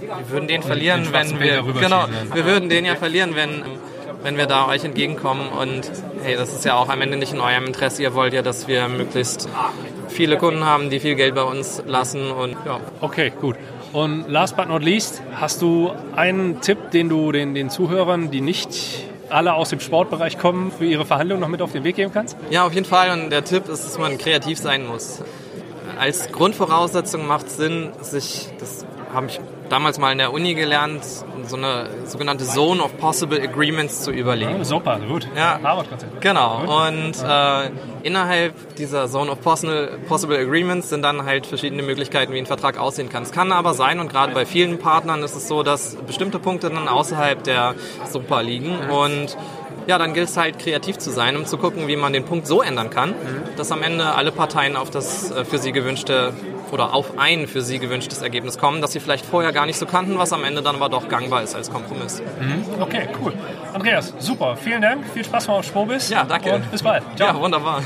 wir 0.00 0.30
würden 0.30 0.48
den 0.48 0.62
verlieren, 0.62 1.08
wenn 1.12 1.40
wir 1.40 1.62
genau, 1.62 2.06
wir 2.32 2.44
würden 2.44 2.68
den 2.68 2.84
ja 2.84 2.96
verlieren, 2.96 3.34
wenn 3.34 3.62
wenn 4.22 4.36
wir 4.36 4.46
da 4.46 4.68
euch 4.68 4.84
entgegenkommen 4.84 5.48
und 5.48 5.90
hey, 6.22 6.36
das 6.36 6.52
ist 6.52 6.64
ja 6.64 6.76
auch 6.76 6.88
am 6.88 7.00
Ende 7.00 7.16
nicht 7.16 7.32
in 7.32 7.40
eurem 7.40 7.66
Interesse. 7.66 8.02
Ihr 8.02 8.14
wollt 8.14 8.34
ja, 8.34 8.42
dass 8.42 8.68
wir 8.68 8.88
möglichst 8.88 9.48
viele 10.10 10.36
Kunden 10.36 10.64
haben, 10.64 10.90
die 10.90 11.00
viel 11.00 11.14
Geld 11.14 11.34
bei 11.34 11.42
uns 11.42 11.82
lassen 11.86 12.30
und 12.30 12.56
ja. 12.66 12.80
Okay, 13.00 13.32
gut. 13.40 13.56
Und 13.92 14.28
last 14.28 14.56
but 14.56 14.68
not 14.68 14.82
least, 14.82 15.22
hast 15.34 15.62
du 15.62 15.90
einen 16.14 16.60
Tipp, 16.60 16.90
den 16.92 17.08
du 17.08 17.32
den, 17.32 17.54
den 17.54 17.70
Zuhörern, 17.70 18.30
die 18.30 18.40
nicht 18.40 19.04
alle 19.30 19.54
aus 19.54 19.70
dem 19.70 19.80
Sportbereich 19.80 20.38
kommen, 20.38 20.70
für 20.70 20.84
ihre 20.84 21.04
Verhandlungen 21.04 21.40
noch 21.40 21.48
mit 21.48 21.62
auf 21.62 21.72
den 21.72 21.84
Weg 21.84 21.96
geben 21.96 22.12
kannst? 22.12 22.36
Ja, 22.50 22.66
auf 22.66 22.72
jeden 22.72 22.86
Fall. 22.86 23.10
Und 23.10 23.30
der 23.30 23.44
Tipp 23.44 23.68
ist, 23.68 23.84
dass 23.84 23.98
man 23.98 24.18
kreativ 24.18 24.58
sein 24.58 24.86
muss. 24.86 25.22
Als 25.98 26.30
Grundvoraussetzung 26.32 27.26
macht 27.26 27.46
es 27.46 27.56
Sinn, 27.56 27.90
sich, 28.00 28.48
das 28.58 28.86
habe 29.12 29.26
ich 29.26 29.40
damals 29.70 29.98
mal 29.98 30.12
in 30.12 30.18
der 30.18 30.32
Uni 30.32 30.54
gelernt, 30.54 31.02
so 31.04 31.56
eine 31.56 31.88
sogenannte 32.04 32.44
Zone 32.44 32.82
of 32.82 32.96
Possible 32.98 33.40
Agreements 33.40 34.02
zu 34.02 34.10
überlegen. 34.10 34.58
Oh, 34.60 34.64
super, 34.64 34.98
gut. 34.98 35.26
Ja, 35.36 35.58
Genau. 36.20 36.84
Und 36.84 37.14
äh, 37.22 37.70
innerhalb 38.02 38.76
dieser 38.76 39.08
Zone 39.08 39.30
of 39.30 39.40
Possible, 39.40 39.98
Possible 40.08 40.38
Agreements 40.38 40.90
sind 40.90 41.02
dann 41.02 41.24
halt 41.24 41.46
verschiedene 41.46 41.82
Möglichkeiten, 41.82 42.32
wie 42.32 42.38
ein 42.38 42.46
Vertrag 42.46 42.78
aussehen 42.78 43.08
kann. 43.08 43.22
Es 43.22 43.32
kann 43.32 43.52
aber 43.52 43.74
sein, 43.74 44.00
und 44.00 44.10
gerade 44.10 44.34
bei 44.34 44.44
vielen 44.44 44.78
Partnern 44.78 45.22
ist 45.22 45.36
es 45.36 45.48
so, 45.48 45.62
dass 45.62 45.96
bestimmte 46.06 46.38
Punkte 46.38 46.68
dann 46.68 46.88
außerhalb 46.88 47.42
der 47.44 47.74
SOPA 48.10 48.40
liegen 48.40 48.78
und 48.90 49.36
ja, 49.86 49.98
dann 49.98 50.14
gilt 50.14 50.28
es 50.28 50.36
halt 50.36 50.58
kreativ 50.58 50.98
zu 50.98 51.10
sein, 51.10 51.36
um 51.36 51.46
zu 51.46 51.56
gucken, 51.56 51.88
wie 51.88 51.96
man 51.96 52.12
den 52.12 52.24
Punkt 52.24 52.46
so 52.46 52.62
ändern 52.62 52.90
kann, 52.90 53.10
mhm. 53.10 53.56
dass 53.56 53.72
am 53.72 53.82
Ende 53.82 54.14
alle 54.14 54.30
Parteien 54.30 54.76
auf 54.76 54.90
das 54.90 55.30
äh, 55.30 55.44
für 55.44 55.58
sie 55.58 55.72
gewünschte 55.72 56.32
oder 56.72 56.94
auf 56.94 57.18
ein 57.18 57.46
für 57.46 57.62
sie 57.62 57.78
gewünschtes 57.78 58.22
Ergebnis 58.22 58.58
kommen, 58.58 58.80
das 58.80 58.92
sie 58.92 59.00
vielleicht 59.00 59.26
vorher 59.26 59.52
gar 59.52 59.66
nicht 59.66 59.78
so 59.78 59.86
kannten, 59.86 60.18
was 60.18 60.32
am 60.32 60.44
Ende 60.44 60.62
dann 60.62 60.76
aber 60.76 60.88
doch 60.88 61.08
gangbar 61.08 61.42
ist 61.42 61.54
als 61.54 61.70
Kompromiss. 61.70 62.22
Mhm. 62.40 62.64
Okay, 62.80 63.08
cool. 63.20 63.32
Andreas, 63.72 64.14
super. 64.18 64.56
Vielen 64.56 64.82
Dank. 64.82 65.06
Viel 65.12 65.24
Spaß 65.24 65.48
noch 65.48 65.58
auf 65.58 65.64
Sprobis. 65.64 66.10
Ja, 66.10 66.24
danke. 66.24 66.54
Und 66.54 66.70
bis 66.70 66.82
bald. 66.82 67.02
Ciao. 67.16 67.34
Ja, 67.34 67.40
wunderbar. 67.40 67.82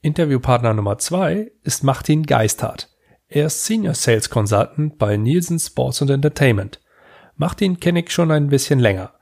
Interviewpartner 0.00 0.74
Nummer 0.74 0.98
zwei 0.98 1.50
ist 1.62 1.82
Martin 1.82 2.24
Geisthardt. 2.24 2.88
Er 3.26 3.46
ist 3.46 3.66
Senior 3.66 3.94
Sales 3.94 4.30
Consultant 4.30 4.96
bei 4.96 5.16
Nielsen 5.16 5.58
Sports 5.58 6.00
and 6.00 6.10
Entertainment. 6.10 6.80
Martin 7.36 7.78
kenne 7.78 8.00
ich 8.00 8.10
schon 8.10 8.30
ein 8.30 8.48
bisschen 8.48 8.78
länger. 8.78 9.12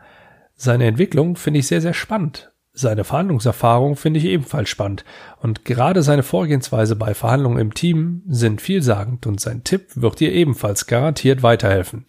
Seine 0.55 0.87
Entwicklung 0.87 1.37
finde 1.37 1.61
ich 1.61 1.67
sehr, 1.67 1.81
sehr 1.81 1.95
spannend. 1.95 2.53
Seine 2.79 3.05
Verhandlungserfahrung 3.05 3.97
finde 3.97 4.21
ich 4.21 4.27
ebenfalls 4.27 4.69
spannend. 4.69 5.03
Und 5.41 5.65
gerade 5.65 6.03
seine 6.03 6.23
Vorgehensweise 6.23 6.95
bei 6.95 7.15
Verhandlungen 7.15 7.59
im 7.59 7.73
Team 7.73 8.21
sind 8.29 8.61
vielsagend 8.61 9.27
und 9.27 9.41
sein 9.41 9.65
Tipp 9.65 9.89
wird 9.95 10.21
dir 10.21 10.31
ebenfalls 10.31 10.87
garantiert 10.87 11.43
weiterhelfen. 11.43 12.05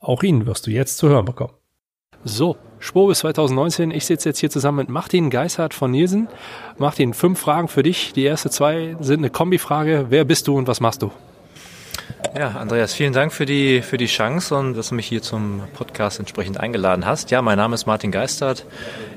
Auch 0.00 0.22
ihn 0.22 0.46
wirst 0.46 0.66
du 0.66 0.70
jetzt 0.70 0.96
zu 0.96 1.10
hören 1.10 1.26
bekommen. 1.26 1.52
So, 2.24 2.56
Spur 2.78 3.08
bis 3.08 3.18
2019. 3.18 3.90
Ich 3.90 4.06
sitze 4.06 4.30
jetzt 4.30 4.38
hier 4.38 4.48
zusammen 4.48 4.78
mit 4.78 4.88
Martin 4.88 5.28
Geissert 5.28 5.74
von 5.74 5.90
Nielsen. 5.90 6.28
Martin, 6.78 7.12
fünf 7.12 7.38
Fragen 7.38 7.68
für 7.68 7.82
dich. 7.82 8.14
Die 8.14 8.24
erste 8.24 8.48
zwei 8.48 8.96
sind 9.00 9.18
eine 9.18 9.28
Kombifrage. 9.28 10.06
Wer 10.08 10.24
bist 10.24 10.48
du 10.48 10.56
und 10.56 10.66
was 10.66 10.80
machst 10.80 11.02
du? 11.02 11.10
Ja, 12.38 12.48
Andreas, 12.50 12.92
vielen 12.92 13.14
Dank 13.14 13.32
für 13.32 13.46
die, 13.46 13.80
für 13.80 13.96
die 13.96 14.04
Chance 14.04 14.54
und 14.56 14.74
dass 14.74 14.90
du 14.90 14.94
mich 14.94 15.06
hier 15.06 15.22
zum 15.22 15.62
Podcast 15.72 16.18
entsprechend 16.18 16.60
eingeladen 16.60 17.06
hast. 17.06 17.30
Ja, 17.30 17.40
mein 17.40 17.56
Name 17.56 17.74
ist 17.74 17.86
Martin 17.86 18.10
Geistert. 18.10 18.66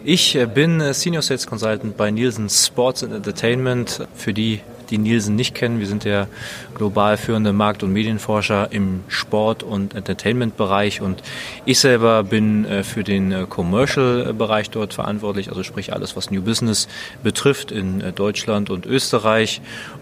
Ich 0.06 0.38
äh, 0.38 0.46
bin 0.46 0.80
äh, 0.80 0.94
Senior 0.94 1.22
Sales 1.22 1.46
Consultant 1.46 1.98
bei 1.98 2.12
Nielsen 2.12 2.48
Sports 2.48 3.04
and 3.04 3.12
Entertainment. 3.12 4.08
Für 4.16 4.34
die, 4.34 4.62
die 4.90 4.98
Nielsen 4.98 5.36
nicht 5.36 5.54
kennen, 5.54 5.82
wir 5.82 5.88
sind 5.88 6.06
der 6.06 6.30
global 6.76 7.18
führende 7.18 7.52
Markt- 7.52 7.84
und 7.84 7.92
Medienforscher 7.92 8.72
im 8.72 9.04
Sport- 9.10 9.64
und 9.64 9.96
Entertainment-Bereich 9.96 11.02
und 11.02 11.22
ich 11.66 11.80
selber 11.80 12.24
bin 12.24 12.64
äh, 12.64 12.84
für 12.84 13.04
den 13.04 13.50
Commercial-Bereich 13.50 14.70
dort 14.70 14.94
verantwortlich, 14.94 15.50
also 15.50 15.64
sprich 15.64 15.92
alles, 15.92 16.16
was 16.16 16.32
New 16.32 16.42
Business 16.42 16.88
betrifft 17.22 17.74
in 17.74 18.02
Deutschland 18.16 18.70
und 18.70 18.86
Österreich 18.86 19.60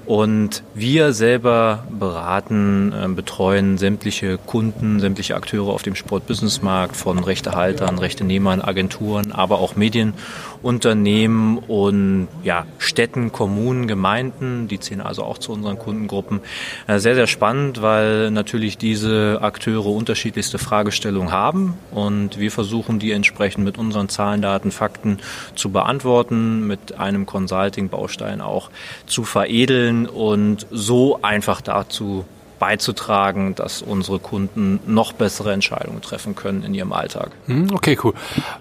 und 0.07 0.63
wir 0.73 1.11
selber 1.11 1.83
beraten, 1.91 2.93
betreuen 3.13 3.77
sämtliche 3.77 4.37
Kunden, 4.37 5.01
sämtliche 5.01 5.35
Akteure 5.35 5.67
auf 5.67 5.83
dem 5.83 5.95
Sport-Business-Markt 5.95 6.95
von 6.95 7.19
Rechtehaltern, 7.19 7.99
Rechtenehmern, 7.99 8.61
Agenturen, 8.61 9.33
aber 9.33 9.59
auch 9.59 9.75
Medienunternehmen 9.75 11.57
und 11.57 12.29
ja, 12.41 12.65
Städten, 12.77 13.33
Kommunen, 13.33 13.87
Gemeinden, 13.87 14.69
die 14.69 14.79
zählen 14.79 15.01
also 15.01 15.23
auch 15.23 15.39
zu 15.39 15.51
unseren 15.51 15.77
Kundengruppen. 15.77 16.39
Äh, 16.87 16.99
sehr, 16.99 17.15
sehr 17.15 17.27
spannend, 17.27 17.81
weil 17.81 18.31
natürlich 18.31 18.77
diese 18.77 19.39
Akteure 19.41 19.87
unterschiedlichste 19.87 20.57
Fragestellungen 20.57 21.33
haben. 21.33 21.73
Und 21.91 22.39
wir 22.39 22.51
versuchen 22.51 22.99
die 22.99 23.11
entsprechend 23.11 23.65
mit 23.65 23.77
unseren 23.77 24.07
Zahlen, 24.07 24.41
Daten, 24.41 24.71
Fakten 24.71 25.19
zu 25.55 25.69
beantworten, 25.69 26.65
mit 26.65 26.97
einem 26.97 27.25
Consulting-Baustein 27.25 28.39
auch 28.39 28.69
zu 29.05 29.25
veredeln 29.25 29.96
und 30.05 30.67
so 30.71 31.19
einfach 31.21 31.61
dazu 31.61 32.25
beizutragen, 32.59 33.55
dass 33.55 33.81
unsere 33.81 34.19
Kunden 34.19 34.79
noch 34.85 35.13
bessere 35.13 35.53
Entscheidungen 35.53 36.01
treffen 36.01 36.35
können 36.35 36.63
in 36.63 36.73
ihrem 36.73 36.93
Alltag. 36.93 37.31
Hm, 37.45 37.71
okay, 37.73 37.97
cool. 38.03 38.13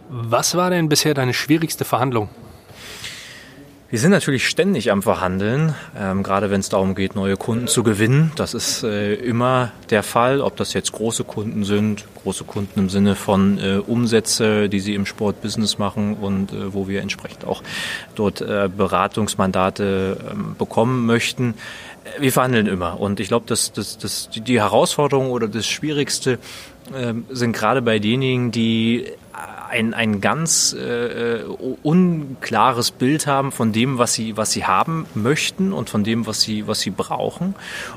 Was 0.09 0.55
war 0.55 0.71
denn 0.71 0.89
bisher 0.89 1.15
deine 1.15 1.35
schwierigste 1.35 1.85
Verhandlung? 1.85 2.29
Wir 3.89 4.01
sind 4.01 4.11
natürlich 4.11 4.49
ständig 4.49 4.91
am 4.91 5.01
Verhandeln, 5.01 5.73
ähm, 5.97 6.25
gerade 6.25 6.51
wenn 6.51 6.59
es 6.59 6.69
darum 6.69 6.97
geht, 6.97 7.15
neue 7.15 7.37
Kunden 7.37 7.69
zu 7.69 7.85
gewinnen. 7.85 8.33
Das 8.35 8.53
ist 8.53 8.83
äh, 8.83 9.15
immer 9.15 9.71
der 9.91 10.03
Fall, 10.03 10.41
ob 10.41 10.57
das 10.57 10.73
jetzt 10.73 10.91
große 10.91 11.23
Kunden 11.23 11.63
sind, 11.63 12.05
große 12.25 12.43
Kunden 12.43 12.81
im 12.81 12.89
Sinne 12.89 13.15
von 13.15 13.61
äh, 13.61 13.77
Umsätze, 13.77 14.69
die 14.69 14.81
sie 14.81 14.95
im 14.95 15.07
Sportbusiness 15.07 15.79
machen 15.79 16.17
und 16.17 16.53
äh, 16.53 16.75
wo 16.75 16.89
wir 16.89 17.01
entsprechend 17.01 17.45
auch 17.45 17.63
dort 18.17 18.41
äh, 18.41 18.69
Beratungsmandate 18.77 20.17
ähm, 20.33 20.57
bekommen 20.59 21.07
möchten. 21.07 21.55
Wir 22.19 22.33
verhandeln 22.33 22.67
immer 22.67 22.99
und 22.99 23.21
ich 23.21 23.29
glaube, 23.29 23.47
dass, 23.47 23.73
dass, 23.73 23.99
dass 23.99 24.31
die 24.31 24.61
Herausforderung 24.61 25.31
oder 25.31 25.47
das 25.47 25.69
Schwierigste 25.69 26.41
ähm, 26.93 27.25
sind 27.31 27.53
gerade 27.53 27.83
bei 27.83 28.01
denjenigen, 28.01 28.51
die 28.51 29.07
ein, 29.69 29.95
ein 29.95 30.21
ganz 30.21 30.73
äh, 30.73 31.43
unklares 31.83 32.91
Bild 32.91 33.27
haben 33.27 33.53
von 33.53 33.73
dem, 33.73 33.99
was 33.99 34.15
sie, 34.15 34.37
was 34.37 34.53
sie 34.53 34.65
haben 34.65 35.07
möchten 35.15 35.73
und 35.73 35.91
von 35.91 36.05
dem, 36.05 36.27
was 36.27 36.41
sie, 36.41 36.67
was 36.67 36.81
sie 36.81 36.91
brauchen. 36.91 37.55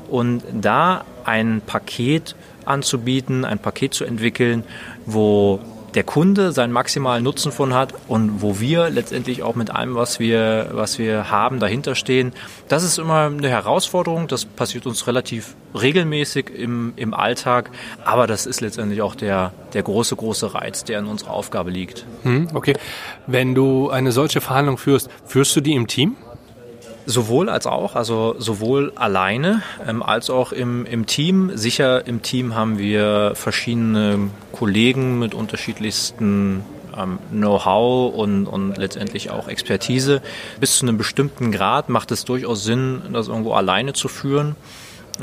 Und 0.08 0.42
da 0.52 1.04
ein 1.24 1.62
Paket 1.64 2.34
anzubieten, 2.64 3.44
ein 3.44 3.58
Paket 3.58 3.94
zu 3.94 4.04
entwickeln, 4.04 4.64
wo 5.06 5.60
der 5.94 6.04
Kunde 6.04 6.52
seinen 6.52 6.72
maximalen 6.72 7.24
Nutzen 7.24 7.52
von 7.52 7.74
hat 7.74 7.94
und 8.08 8.42
wo 8.42 8.60
wir 8.60 8.90
letztendlich 8.90 9.42
auch 9.42 9.54
mit 9.54 9.70
allem, 9.70 9.94
was 9.94 10.20
wir, 10.20 10.70
was 10.72 10.98
wir 10.98 11.30
haben, 11.30 11.60
dahinter 11.60 11.94
stehen. 11.94 12.32
Das 12.68 12.84
ist 12.84 12.98
immer 12.98 13.26
eine 13.26 13.48
Herausforderung. 13.48 14.28
Das 14.28 14.44
passiert 14.44 14.86
uns 14.86 15.06
relativ 15.06 15.56
regelmäßig 15.74 16.50
im, 16.50 16.92
im 16.96 17.14
Alltag. 17.14 17.70
Aber 18.04 18.26
das 18.26 18.46
ist 18.46 18.60
letztendlich 18.60 19.02
auch 19.02 19.14
der, 19.14 19.52
der 19.72 19.82
große, 19.82 20.14
große 20.16 20.54
Reiz, 20.54 20.84
der 20.84 20.98
in 21.00 21.06
unserer 21.06 21.32
Aufgabe 21.32 21.70
liegt. 21.70 22.06
Hm, 22.22 22.48
okay. 22.54 22.76
Wenn 23.26 23.54
du 23.54 23.90
eine 23.90 24.12
solche 24.12 24.40
Verhandlung 24.40 24.78
führst, 24.78 25.10
führst 25.26 25.54
du 25.56 25.60
die 25.60 25.74
im 25.74 25.86
Team? 25.86 26.16
Sowohl 27.10 27.48
als 27.48 27.66
auch, 27.66 27.96
also 27.96 28.36
sowohl 28.38 28.92
alleine 28.94 29.62
ähm, 29.86 30.00
als 30.02 30.30
auch 30.30 30.52
im, 30.52 30.86
im 30.86 31.06
Team. 31.06 31.50
Sicher 31.56 32.06
im 32.06 32.22
Team 32.22 32.54
haben 32.54 32.78
wir 32.78 33.32
verschiedene 33.34 34.30
Kollegen 34.52 35.18
mit 35.18 35.34
unterschiedlichsten 35.34 36.62
ähm, 36.96 37.18
Know-how 37.32 38.14
und, 38.14 38.46
und 38.46 38.76
letztendlich 38.76 39.30
auch 39.30 39.48
Expertise. 39.48 40.22
Bis 40.60 40.78
zu 40.78 40.86
einem 40.86 40.98
bestimmten 40.98 41.50
Grad 41.50 41.88
macht 41.88 42.12
es 42.12 42.24
durchaus 42.24 42.62
Sinn, 42.62 43.02
das 43.12 43.26
irgendwo 43.26 43.54
alleine 43.54 43.92
zu 43.92 44.06
führen. 44.06 44.54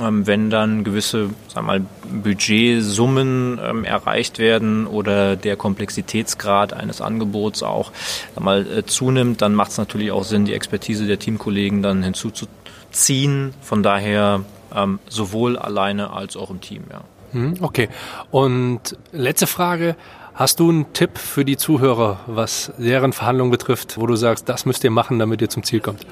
Ähm, 0.01 0.27
wenn 0.27 0.49
dann 0.49 0.83
gewisse 0.83 1.29
wir 1.53 1.61
mal, 1.61 1.81
Budgetsummen 2.23 3.59
ähm, 3.63 3.83
erreicht 3.83 4.39
werden 4.39 4.87
oder 4.87 5.35
der 5.35 5.55
Komplexitätsgrad 5.55 6.73
eines 6.73 7.01
Angebots 7.01 7.63
auch 7.63 7.91
mal, 8.39 8.65
äh, 8.67 8.85
zunimmt, 8.85 9.41
dann 9.41 9.55
macht 9.55 9.71
es 9.71 9.77
natürlich 9.77 10.11
auch 10.11 10.23
Sinn, 10.23 10.45
die 10.45 10.53
Expertise 10.53 11.05
der 11.05 11.19
Teamkollegen 11.19 11.81
dann 11.81 12.03
hinzuzuziehen. 12.03 13.53
Von 13.61 13.83
daher 13.83 14.41
ähm, 14.75 14.99
sowohl 15.09 15.57
alleine 15.57 16.11
als 16.11 16.37
auch 16.37 16.49
im 16.49 16.61
Team, 16.61 16.83
ja. 16.91 17.01
Hm, 17.31 17.55
okay. 17.61 17.89
Und 18.31 18.97
letzte 19.11 19.47
Frage. 19.47 19.95
Hast 20.33 20.59
du 20.59 20.69
einen 20.69 20.93
Tipp 20.93 21.17
für 21.17 21.43
die 21.43 21.57
Zuhörer, 21.57 22.19
was 22.27 22.71
deren 22.77 23.11
Verhandlungen 23.11 23.49
betrifft, 23.49 23.97
wo 23.97 24.05
du 24.05 24.15
sagst, 24.15 24.47
das 24.47 24.67
müsst 24.67 24.83
ihr 24.83 24.91
machen, 24.91 25.17
damit 25.17 25.41
ihr 25.41 25.49
zum 25.49 25.63
Ziel 25.63 25.79
kommt? 25.79 26.05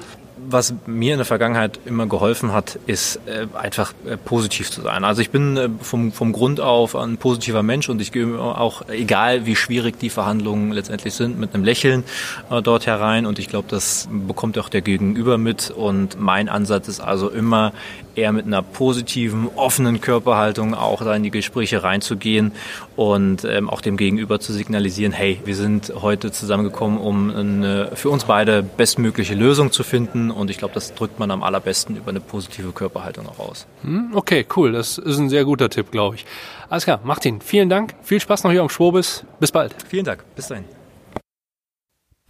Was 0.48 0.74
mir 0.86 1.12
in 1.12 1.18
der 1.18 1.26
Vergangenheit 1.26 1.80
immer 1.84 2.06
geholfen 2.06 2.52
hat, 2.52 2.78
ist 2.86 3.20
äh, 3.26 3.46
einfach 3.54 3.92
äh, 4.06 4.16
positiv 4.16 4.70
zu 4.70 4.82
sein. 4.82 5.04
Also 5.04 5.22
ich 5.22 5.30
bin 5.30 5.56
äh, 5.56 5.68
vom, 5.80 6.12
vom 6.12 6.32
Grund 6.32 6.60
auf 6.60 6.96
ein 6.96 7.16
positiver 7.16 7.62
Mensch 7.62 7.88
und 7.88 8.00
ich 8.00 8.12
gehe 8.12 8.38
auch, 8.38 8.88
egal 8.88 9.46
wie 9.46 9.56
schwierig 9.56 9.98
die 9.98 10.10
Verhandlungen 10.10 10.72
letztendlich 10.72 11.14
sind, 11.14 11.38
mit 11.38 11.54
einem 11.54 11.64
Lächeln 11.64 12.04
äh, 12.50 12.62
dort 12.62 12.86
herein 12.86 13.26
und 13.26 13.38
ich 13.38 13.48
glaube, 13.48 13.68
das 13.68 14.08
bekommt 14.10 14.58
auch 14.58 14.68
der 14.68 14.82
Gegenüber 14.82 15.38
mit 15.38 15.70
und 15.70 16.20
mein 16.20 16.48
Ansatz 16.48 16.88
ist 16.88 17.00
also 17.00 17.28
immer 17.28 17.72
eher 18.16 18.32
mit 18.32 18.46
einer 18.46 18.62
positiven, 18.62 19.48
offenen 19.56 20.00
Körperhaltung 20.00 20.74
auch 20.74 21.02
da 21.02 21.14
in 21.14 21.22
die 21.22 21.30
Gespräche 21.30 21.82
reinzugehen 21.82 22.52
und 22.96 23.44
ähm, 23.44 23.68
auch 23.68 23.80
dem 23.80 23.96
Gegenüber 23.96 24.40
zu 24.40 24.52
signalisieren, 24.52 25.12
hey, 25.12 25.40
wir 25.44 25.56
sind 25.56 25.92
heute 26.00 26.32
zusammengekommen, 26.32 26.98
um 26.98 27.30
eine 27.30 27.90
für 27.94 28.10
uns 28.10 28.24
beide 28.24 28.62
bestmögliche 28.62 29.34
Lösung 29.34 29.72
zu 29.72 29.82
finden 29.82 30.30
und 30.30 30.50
ich 30.50 30.58
glaube, 30.58 30.74
das 30.74 30.94
drückt 30.94 31.18
man 31.18 31.30
am 31.30 31.42
allerbesten 31.42 31.96
über 31.96 32.10
eine 32.10 32.20
positive 32.20 32.72
Körperhaltung 32.72 33.28
auch 33.28 33.38
aus. 33.38 33.66
Hm, 33.82 34.12
okay, 34.14 34.46
cool, 34.56 34.72
das 34.72 34.98
ist 34.98 35.18
ein 35.18 35.28
sehr 35.28 35.44
guter 35.44 35.68
Tipp, 35.70 35.90
glaube 35.90 36.16
ich. 36.16 36.26
Alles 36.68 36.84
klar, 36.84 37.00
Martin, 37.04 37.40
vielen 37.40 37.68
Dank, 37.68 37.94
viel 38.02 38.20
Spaß 38.20 38.44
noch 38.44 38.50
hier 38.50 38.62
am 38.62 38.68
Schwobis, 38.68 39.24
bis 39.40 39.52
bald. 39.52 39.74
Vielen 39.88 40.04
Dank, 40.04 40.24
bis 40.34 40.48
dahin. 40.48 40.64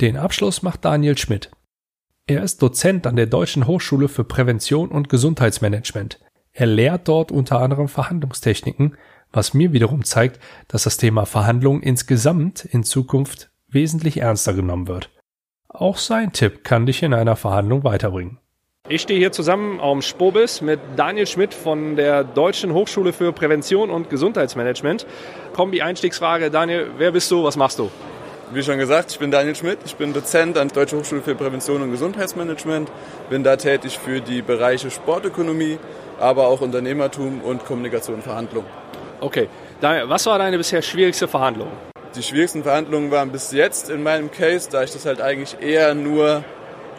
Den 0.00 0.18
Abschluss 0.18 0.62
macht 0.62 0.84
Daniel 0.84 1.16
Schmidt. 1.16 1.50
Er 2.28 2.42
ist 2.42 2.60
Dozent 2.60 3.06
an 3.06 3.14
der 3.14 3.26
Deutschen 3.26 3.68
Hochschule 3.68 4.08
für 4.08 4.24
Prävention 4.24 4.88
und 4.88 5.08
Gesundheitsmanagement. 5.08 6.18
Er 6.52 6.66
lehrt 6.66 7.06
dort 7.06 7.30
unter 7.30 7.60
anderem 7.60 7.86
Verhandlungstechniken, 7.86 8.96
was 9.30 9.54
mir 9.54 9.72
wiederum 9.72 10.02
zeigt, 10.02 10.40
dass 10.66 10.82
das 10.82 10.96
Thema 10.96 11.24
Verhandlungen 11.24 11.82
insgesamt 11.82 12.64
in 12.64 12.82
Zukunft 12.82 13.50
wesentlich 13.68 14.16
ernster 14.16 14.54
genommen 14.54 14.88
wird. 14.88 15.08
Auch 15.68 15.98
sein 15.98 16.32
Tipp 16.32 16.64
kann 16.64 16.86
dich 16.86 17.04
in 17.04 17.14
einer 17.14 17.36
Verhandlung 17.36 17.84
weiterbringen. 17.84 18.38
Ich 18.88 19.02
stehe 19.02 19.20
hier 19.20 19.30
zusammen 19.30 19.78
am 19.78 20.02
Spobis 20.02 20.60
mit 20.60 20.80
Daniel 20.96 21.28
Schmidt 21.28 21.54
von 21.54 21.94
der 21.94 22.24
Deutschen 22.24 22.72
Hochschule 22.72 23.12
für 23.12 23.32
Prävention 23.32 23.88
und 23.88 24.10
Gesundheitsmanagement. 24.10 25.06
Kombi-Einstiegsfrage, 25.54 26.50
Daniel, 26.50 26.90
wer 26.98 27.12
bist 27.12 27.30
du, 27.30 27.44
was 27.44 27.56
machst 27.56 27.78
du? 27.78 27.88
Wie 28.52 28.62
schon 28.62 28.78
gesagt, 28.78 29.10
ich 29.10 29.18
bin 29.18 29.30
Daniel 29.30 29.54
Schmidt, 29.54 29.78
ich 29.84 29.96
bin 29.96 30.12
Dozent 30.12 30.56
an 30.56 30.68
der 30.68 30.74
Deutschen 30.74 31.00
Hochschule 31.00 31.20
für 31.20 31.34
Prävention 31.34 31.82
und 31.82 31.90
Gesundheitsmanagement, 31.90 32.90
bin 33.28 33.42
da 33.42 33.56
tätig 33.56 33.98
für 33.98 34.20
die 34.20 34.42
Bereiche 34.42 34.90
Sportökonomie, 34.90 35.78
aber 36.20 36.46
auch 36.46 36.60
Unternehmertum 36.60 37.40
und 37.40 37.64
Kommunikation 37.64 38.16
und 38.16 38.22
Verhandlung. 38.22 38.64
Okay, 39.20 39.48
was 39.80 40.26
war 40.26 40.38
deine 40.38 40.58
bisher 40.58 40.82
schwierigste 40.82 41.26
Verhandlung? 41.26 41.68
Die 42.14 42.22
schwierigsten 42.22 42.62
Verhandlungen 42.62 43.10
waren 43.10 43.30
bis 43.30 43.52
jetzt 43.52 43.90
in 43.90 44.02
meinem 44.02 44.30
Case, 44.30 44.68
da 44.70 44.82
ich 44.82 44.92
das 44.92 45.04
halt 45.06 45.20
eigentlich 45.20 45.56
eher 45.60 45.94
nur 45.94 46.44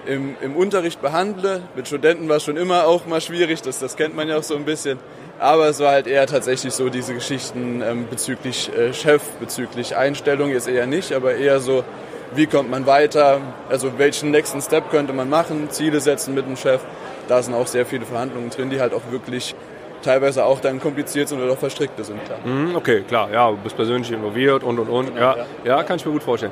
im, 0.06 0.36
im 0.42 0.56
Unterricht 0.56 1.02
behandle. 1.02 1.62
Mit 1.76 1.88
Studenten 1.88 2.30
war 2.30 2.38
es 2.38 2.44
schon 2.44 2.58
immer 2.58 2.86
auch 2.86 3.06
mal 3.06 3.22
schwierig, 3.22 3.62
das, 3.62 3.80
das 3.80 3.96
kennt 3.96 4.16
man 4.16 4.28
ja 4.28 4.38
auch 4.38 4.44
so 4.44 4.56
ein 4.56 4.66
bisschen. 4.66 5.00
Aber 5.40 5.68
es 5.68 5.80
war 5.80 5.92
halt 5.92 6.08
eher 6.08 6.26
tatsächlich 6.26 6.74
so 6.74 6.90
diese 6.90 7.14
Geschichten 7.14 7.82
ähm, 7.82 8.08
bezüglich 8.10 8.72
äh, 8.76 8.94
Chef, 8.94 9.22
bezüglich 9.40 9.96
Einstellung 9.96 10.50
jetzt 10.50 10.68
eher 10.68 10.88
nicht, 10.88 11.14
aber 11.14 11.36
eher 11.36 11.60
so, 11.60 11.84
wie 12.34 12.48
kommt 12.48 12.72
man 12.72 12.88
weiter, 12.88 13.40
also 13.70 13.98
welchen 13.98 14.32
nächsten 14.32 14.62
Step 14.62 14.90
könnte 14.90 15.14
man 15.14 15.30
machen, 15.30 15.70
Ziele 15.70 16.00
setzen 16.00 16.34
mit 16.34 16.48
dem 16.48 16.58
Chef. 16.58 16.82
Da 17.28 17.42
sind 17.42 17.54
auch 17.54 17.68
sehr 17.68 17.86
viele 17.86 18.06
Verhandlungen 18.06 18.50
drin, 18.50 18.70
die 18.70 18.80
halt 18.80 18.94
auch 18.94 19.02
wirklich 19.12 19.54
teilweise 20.02 20.46
auch 20.46 20.60
dann 20.60 20.80
kompliziert 20.80 21.28
sind 21.28 21.42
oder 21.42 21.54
auch 21.54 21.58
verstrickte 21.58 22.04
sind. 22.04 22.24
Klar. 22.26 22.40
Mhm, 22.44 22.76
okay, 22.76 23.02
klar, 23.02 23.30
ja, 23.32 23.50
du 23.52 23.58
bist 23.58 23.76
persönlich 23.76 24.12
involviert 24.12 24.64
und 24.64 24.80
und 24.80 24.90
und. 24.90 25.16
Ja, 25.18 25.36
ja, 25.64 25.84
kann 25.84 25.98
ich 25.98 26.06
mir 26.06 26.14
gut 26.14 26.24
vorstellen. 26.24 26.52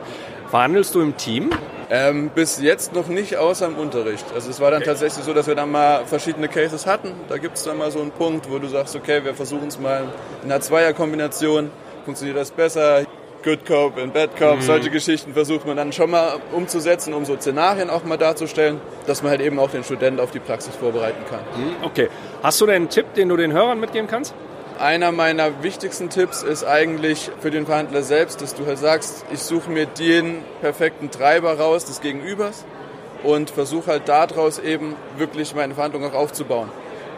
Verhandelst 0.49 0.93
du 0.93 1.01
im 1.01 1.17
Team? 1.17 1.49
Ähm, 1.89 2.31
bis 2.33 2.59
jetzt 2.59 2.93
noch 2.93 3.07
nicht, 3.07 3.37
außer 3.37 3.67
im 3.67 3.77
Unterricht. 3.77 4.25
Also 4.33 4.49
es 4.49 4.59
war 4.59 4.71
dann 4.71 4.81
okay. 4.81 4.89
tatsächlich 4.89 5.23
so, 5.23 5.33
dass 5.33 5.47
wir 5.47 5.55
dann 5.55 5.71
mal 5.71 6.05
verschiedene 6.05 6.47
Cases 6.47 6.85
hatten. 6.85 7.11
Da 7.29 7.37
gibt 7.37 7.57
es 7.57 7.63
dann 7.63 7.77
mal 7.77 7.91
so 7.91 8.01
einen 8.01 8.11
Punkt, 8.11 8.49
wo 8.49 8.57
du 8.59 8.67
sagst, 8.67 8.95
okay, 8.95 9.23
wir 9.23 9.35
versuchen 9.35 9.67
es 9.67 9.79
mal 9.79 10.03
in 10.43 10.51
einer 10.51 10.61
Zweierkombination. 10.61 11.69
Funktioniert 12.05 12.37
das 12.37 12.51
besser? 12.51 13.05
Good 13.45 13.63
Cop 13.67 14.01
und 14.01 14.11
Bad 14.11 14.35
Cop, 14.37 14.55
mhm. 14.55 14.61
solche 14.61 14.89
Geschichten 14.89 15.33
versucht 15.33 15.67
man 15.67 15.77
dann 15.77 15.93
schon 15.93 16.09
mal 16.09 16.39
umzusetzen, 16.51 17.13
um 17.13 17.25
so 17.25 17.35
Szenarien 17.35 17.91
auch 17.91 18.03
mal 18.03 18.17
darzustellen, 18.17 18.81
dass 19.05 19.21
man 19.21 19.29
halt 19.29 19.41
eben 19.41 19.59
auch 19.59 19.69
den 19.69 19.83
Studenten 19.83 20.19
auf 20.19 20.31
die 20.31 20.39
Praxis 20.39 20.75
vorbereiten 20.75 21.23
kann. 21.29 21.41
Mhm, 21.55 21.75
okay. 21.83 22.09
Hast 22.41 22.59
du 22.59 22.65
denn 22.65 22.75
einen 22.75 22.89
Tipp, 22.89 23.13
den 23.13 23.29
du 23.29 23.37
den 23.37 23.53
Hörern 23.53 23.79
mitgeben 23.79 24.07
kannst? 24.07 24.33
Einer 24.79 25.13
meiner 25.13 25.63
wichtigsten 25.63 26.09
Tipps 26.09 26.43
ist 26.43 26.65
eigentlich 26.65 27.31
für 27.39 27.49
den 27.49 27.65
Verhandler 27.65 28.03
selbst, 28.03 28.41
dass 28.41 28.55
du 28.55 28.65
halt 28.65 28.77
sagst, 28.77 29.25
ich 29.31 29.39
suche 29.39 29.71
mir 29.71 29.85
den 29.85 30.43
perfekten 30.59 31.09
Treiber 31.11 31.57
raus 31.57 31.85
des 31.85 32.01
Gegenübers 32.01 32.65
und 33.23 33.49
versuche 33.49 33.91
halt 33.91 34.09
daraus 34.09 34.59
eben 34.59 34.95
wirklich 35.17 35.55
meine 35.55 35.75
Verhandlung 35.75 36.03
auch 36.03 36.13
aufzubauen. 36.13 36.69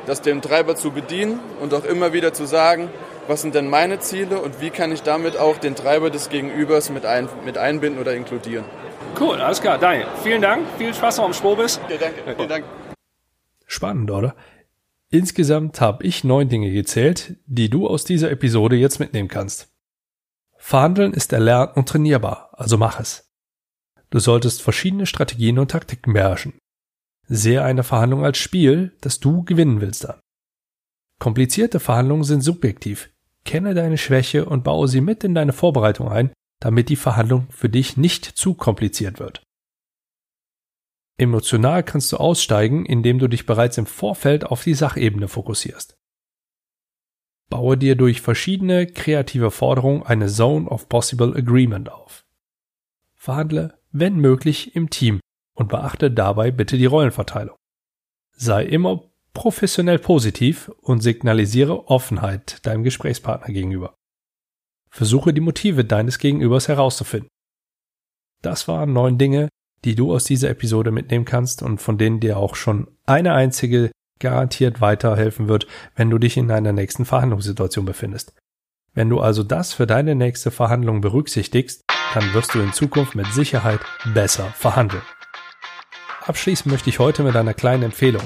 Das 0.06 0.22
dem 0.22 0.44
Treiber 0.44 0.76
zu 0.76 0.92
bedienen 0.92 1.40
und 1.60 1.74
auch 1.74 1.84
immer 1.84 2.14
wieder 2.14 2.32
zu 2.32 2.46
sagen, 2.46 2.90
was 3.28 3.42
sind 3.42 3.56
denn 3.56 3.70
meine 3.70 4.00
Ziele 4.00 4.40
und 4.40 4.62
wie 4.62 4.70
kann 4.70 4.92
ich 4.92 5.02
damit 5.02 5.38
auch 5.38 5.58
den 5.58 5.74
Treiber 5.76 6.12
des 6.12 6.30
Gegenübers 6.30 6.92
mit, 6.92 7.06
ein, 7.06 7.28
mit 7.44 7.58
einbinden 7.58 8.00
oder 8.00 8.14
inkludieren. 8.14 8.66
Cool, 9.20 9.42
alles 9.42 9.62
klar. 9.62 9.80
Daniel, 9.80 10.06
vielen 10.24 10.44
Dank. 10.44 10.66
Viel 10.78 10.94
Spaß 10.94 11.18
noch 11.18 11.26
am 11.26 11.34
Sprobis. 11.34 11.80
Ja, 11.90 11.98
danke. 11.98 12.22
Vielen 12.36 12.50
Dank. 12.50 12.66
Spannend, 13.66 14.12
oder? 14.12 14.36
Insgesamt 15.10 15.80
habe 15.80 16.04
ich 16.04 16.24
neun 16.24 16.50
Dinge 16.50 16.72
gezählt, 16.72 17.38
die 17.46 17.70
du 17.70 17.88
aus 17.88 18.04
dieser 18.04 18.30
Episode 18.30 18.76
jetzt 18.76 19.00
mitnehmen 19.00 19.30
kannst. 19.30 19.70
Verhandeln 20.58 21.14
ist 21.14 21.32
erlernt 21.32 21.78
und 21.78 21.88
trainierbar, 21.88 22.50
also 22.52 22.78
mach 22.78 23.00
es. 23.00 23.32
Du 24.10 24.20
solltest 24.20 24.62
verschiedene 24.62 25.06
Strategien 25.06 25.60
und 25.60 25.72
Taktiken 25.72 26.14
beherrschen. 26.14 26.58
Sehe 27.28 27.64
eine 27.64 27.84
Verhandlung 27.84 28.26
als 28.26 28.38
Spiel, 28.38 28.96
das 29.02 29.20
du 29.20 29.44
gewinnen 29.44 29.82
willst 29.82 30.10
an. 30.10 30.20
Komplizierte 31.20 31.80
Verhandlungen 31.80 32.24
sind 32.24 32.42
subjektiv. 32.42 33.10
Kenne 33.46 33.74
deine 33.74 33.98
Schwäche 33.98 34.46
und 34.46 34.64
baue 34.64 34.88
sie 34.88 35.02
mit 35.02 35.24
in 35.24 35.34
deine 35.34 35.54
Vorbereitung 35.54 36.10
ein, 36.10 36.32
damit 36.60 36.90
die 36.90 36.96
Verhandlung 36.96 37.48
für 37.50 37.70
dich 37.70 37.98
nicht 37.98 38.26
zu 38.26 38.54
kompliziert 38.56 39.20
wird. 39.20 39.42
Emotional 41.17 41.83
kannst 41.83 42.12
du 42.12 42.17
aussteigen, 42.17 42.86
indem 42.86 43.17
du 43.17 43.27
dich 43.27 43.45
bereits 43.45 43.77
im 43.77 43.88
Vorfeld 43.88 44.45
auf 44.45 44.63
die 44.63 44.75
Sachebene 44.75 45.27
fokussierst. 45.27 45.97
Baue 47.49 47.77
dir 47.77 47.95
durch 47.95 48.21
verschiedene 48.21 48.86
kreative 48.86 49.51
Forderungen 49.51 50.03
eine 50.03 50.27
Zone 50.27 50.69
of 50.69 50.89
Possible 50.89 51.36
Agreement 51.36 51.91
auf. 51.91 52.25
Verhandle, 53.15 53.80
wenn 53.91 54.17
möglich, 54.17 54.75
im 54.75 54.89
Team 54.89 55.19
und 55.56 55.69
beachte 55.69 56.12
dabei 56.12 56.51
bitte 56.51 56.77
die 56.77 56.86
Rollenverteilung. 56.86 57.56
Sei 58.34 58.63
immer 58.65 59.03
professionell 59.34 59.97
positiv 59.97 60.69
und 60.82 61.01
signalisiere 61.01 61.88
Offenheit 61.88 62.65
deinem 62.65 62.84
Gesprächspartner 62.84 63.53
gegenüber. 63.53 63.95
Versuche 64.89 65.34
die 65.34 65.41
Motive 65.41 65.84
deines 65.84 66.19
Gegenübers 66.19 66.67
herauszufinden. 66.67 67.30
Das 68.41 68.67
waren 68.67 68.93
neun 68.93 69.17
Dinge, 69.17 69.49
die 69.86 69.96
du 69.96 70.13
aus 70.13 70.24
dieser 70.24 70.50
Episode 70.50 70.92
mitnehmen 70.92 71.26
kannst 71.26 71.62
und 71.62 71.82
von 71.82 71.98
denen 71.98 72.20
dir 72.20 72.38
auch 72.38 72.56
schon 72.56 72.88
eine 73.06 73.34
einzige 73.34 73.92
garantiert 74.20 74.82
weiterhelfen 74.82 75.48
wird, 75.48 75.68
wenn 75.96 76.10
du 76.10 76.18
dich 76.18 76.38
in 76.38 76.52
einer 76.52 76.74
nächsten 76.74 77.06
Verhandlungssituation 77.06 77.86
befindest. 77.86 78.34
Wenn 78.94 79.10
du 79.10 79.20
also 79.20 79.44
das 79.44 79.74
für 79.74 79.86
deine 79.86 80.16
nächste 80.16 80.50
Verhandlung 80.50 81.02
berücksichtigst, 81.02 81.84
dann 82.13 82.34
wirst 82.34 82.56
du 82.56 82.60
in 82.60 82.74
Zukunft 82.74 83.13
mit 83.13 83.28
Sicherheit 83.28 83.80
besser 84.13 84.46
verhandeln. 84.56 85.04
Abschließen 86.26 86.72
möchte 86.72 86.90
ich 86.90 87.00
heute 87.00 87.24
mit 87.24 87.36
einer 87.36 87.54
kleinen 87.54 87.84
Empfehlung. 87.84 88.24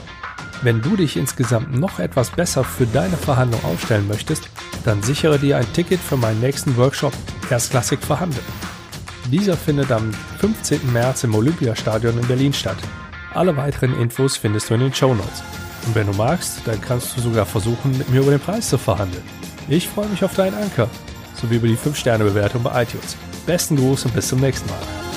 Wenn 0.64 0.82
du 0.82 0.96
dich 0.96 1.18
insgesamt 1.18 1.78
noch 1.78 2.00
etwas 2.00 2.32
besser 2.32 2.64
für 2.64 2.86
deine 2.86 3.18
Verhandlung 3.18 3.64
aufstellen 3.66 4.08
möchtest, 4.08 4.50
dann 4.86 5.04
sichere 5.04 5.40
dir 5.40 5.58
ein 5.58 5.74
Ticket 5.74 6.00
für 6.00 6.18
meinen 6.18 6.40
nächsten 6.40 6.78
Workshop 6.78 7.14
Erstklassig 7.50 8.00
verhandeln. 8.00 8.46
Dieser 9.29 9.55
findet 9.55 9.91
am 9.91 10.12
15. 10.39 10.91
März 10.91 11.23
im 11.23 11.36
Olympiastadion 11.36 12.17
in 12.17 12.27
Berlin 12.27 12.53
statt. 12.53 12.77
Alle 13.34 13.55
weiteren 13.55 13.97
Infos 13.99 14.36
findest 14.36 14.69
du 14.69 14.73
in 14.73 14.81
den 14.81 14.93
Show 14.93 15.13
Notes. 15.13 15.43
Und 15.86 15.95
wenn 15.95 16.07
du 16.07 16.13
magst, 16.13 16.60
dann 16.65 16.81
kannst 16.81 17.15
du 17.15 17.21
sogar 17.21 17.45
versuchen, 17.45 17.97
mit 17.97 18.10
mir 18.10 18.21
über 18.21 18.31
den 18.31 18.39
Preis 18.39 18.69
zu 18.69 18.77
verhandeln. 18.77 19.23
Ich 19.69 19.88
freue 19.88 20.07
mich 20.07 20.23
auf 20.23 20.36
deinen 20.36 20.55
Anker, 20.55 20.89
sowie 21.39 21.55
über 21.55 21.67
die 21.67 21.77
5-Sterne-Bewertung 21.77 22.63
bei 22.63 22.84
iTunes. 22.84 23.15
Besten 23.45 23.77
Gruß 23.77 24.05
und 24.05 24.13
bis 24.13 24.27
zum 24.27 24.39
nächsten 24.39 24.69
Mal. 24.69 25.11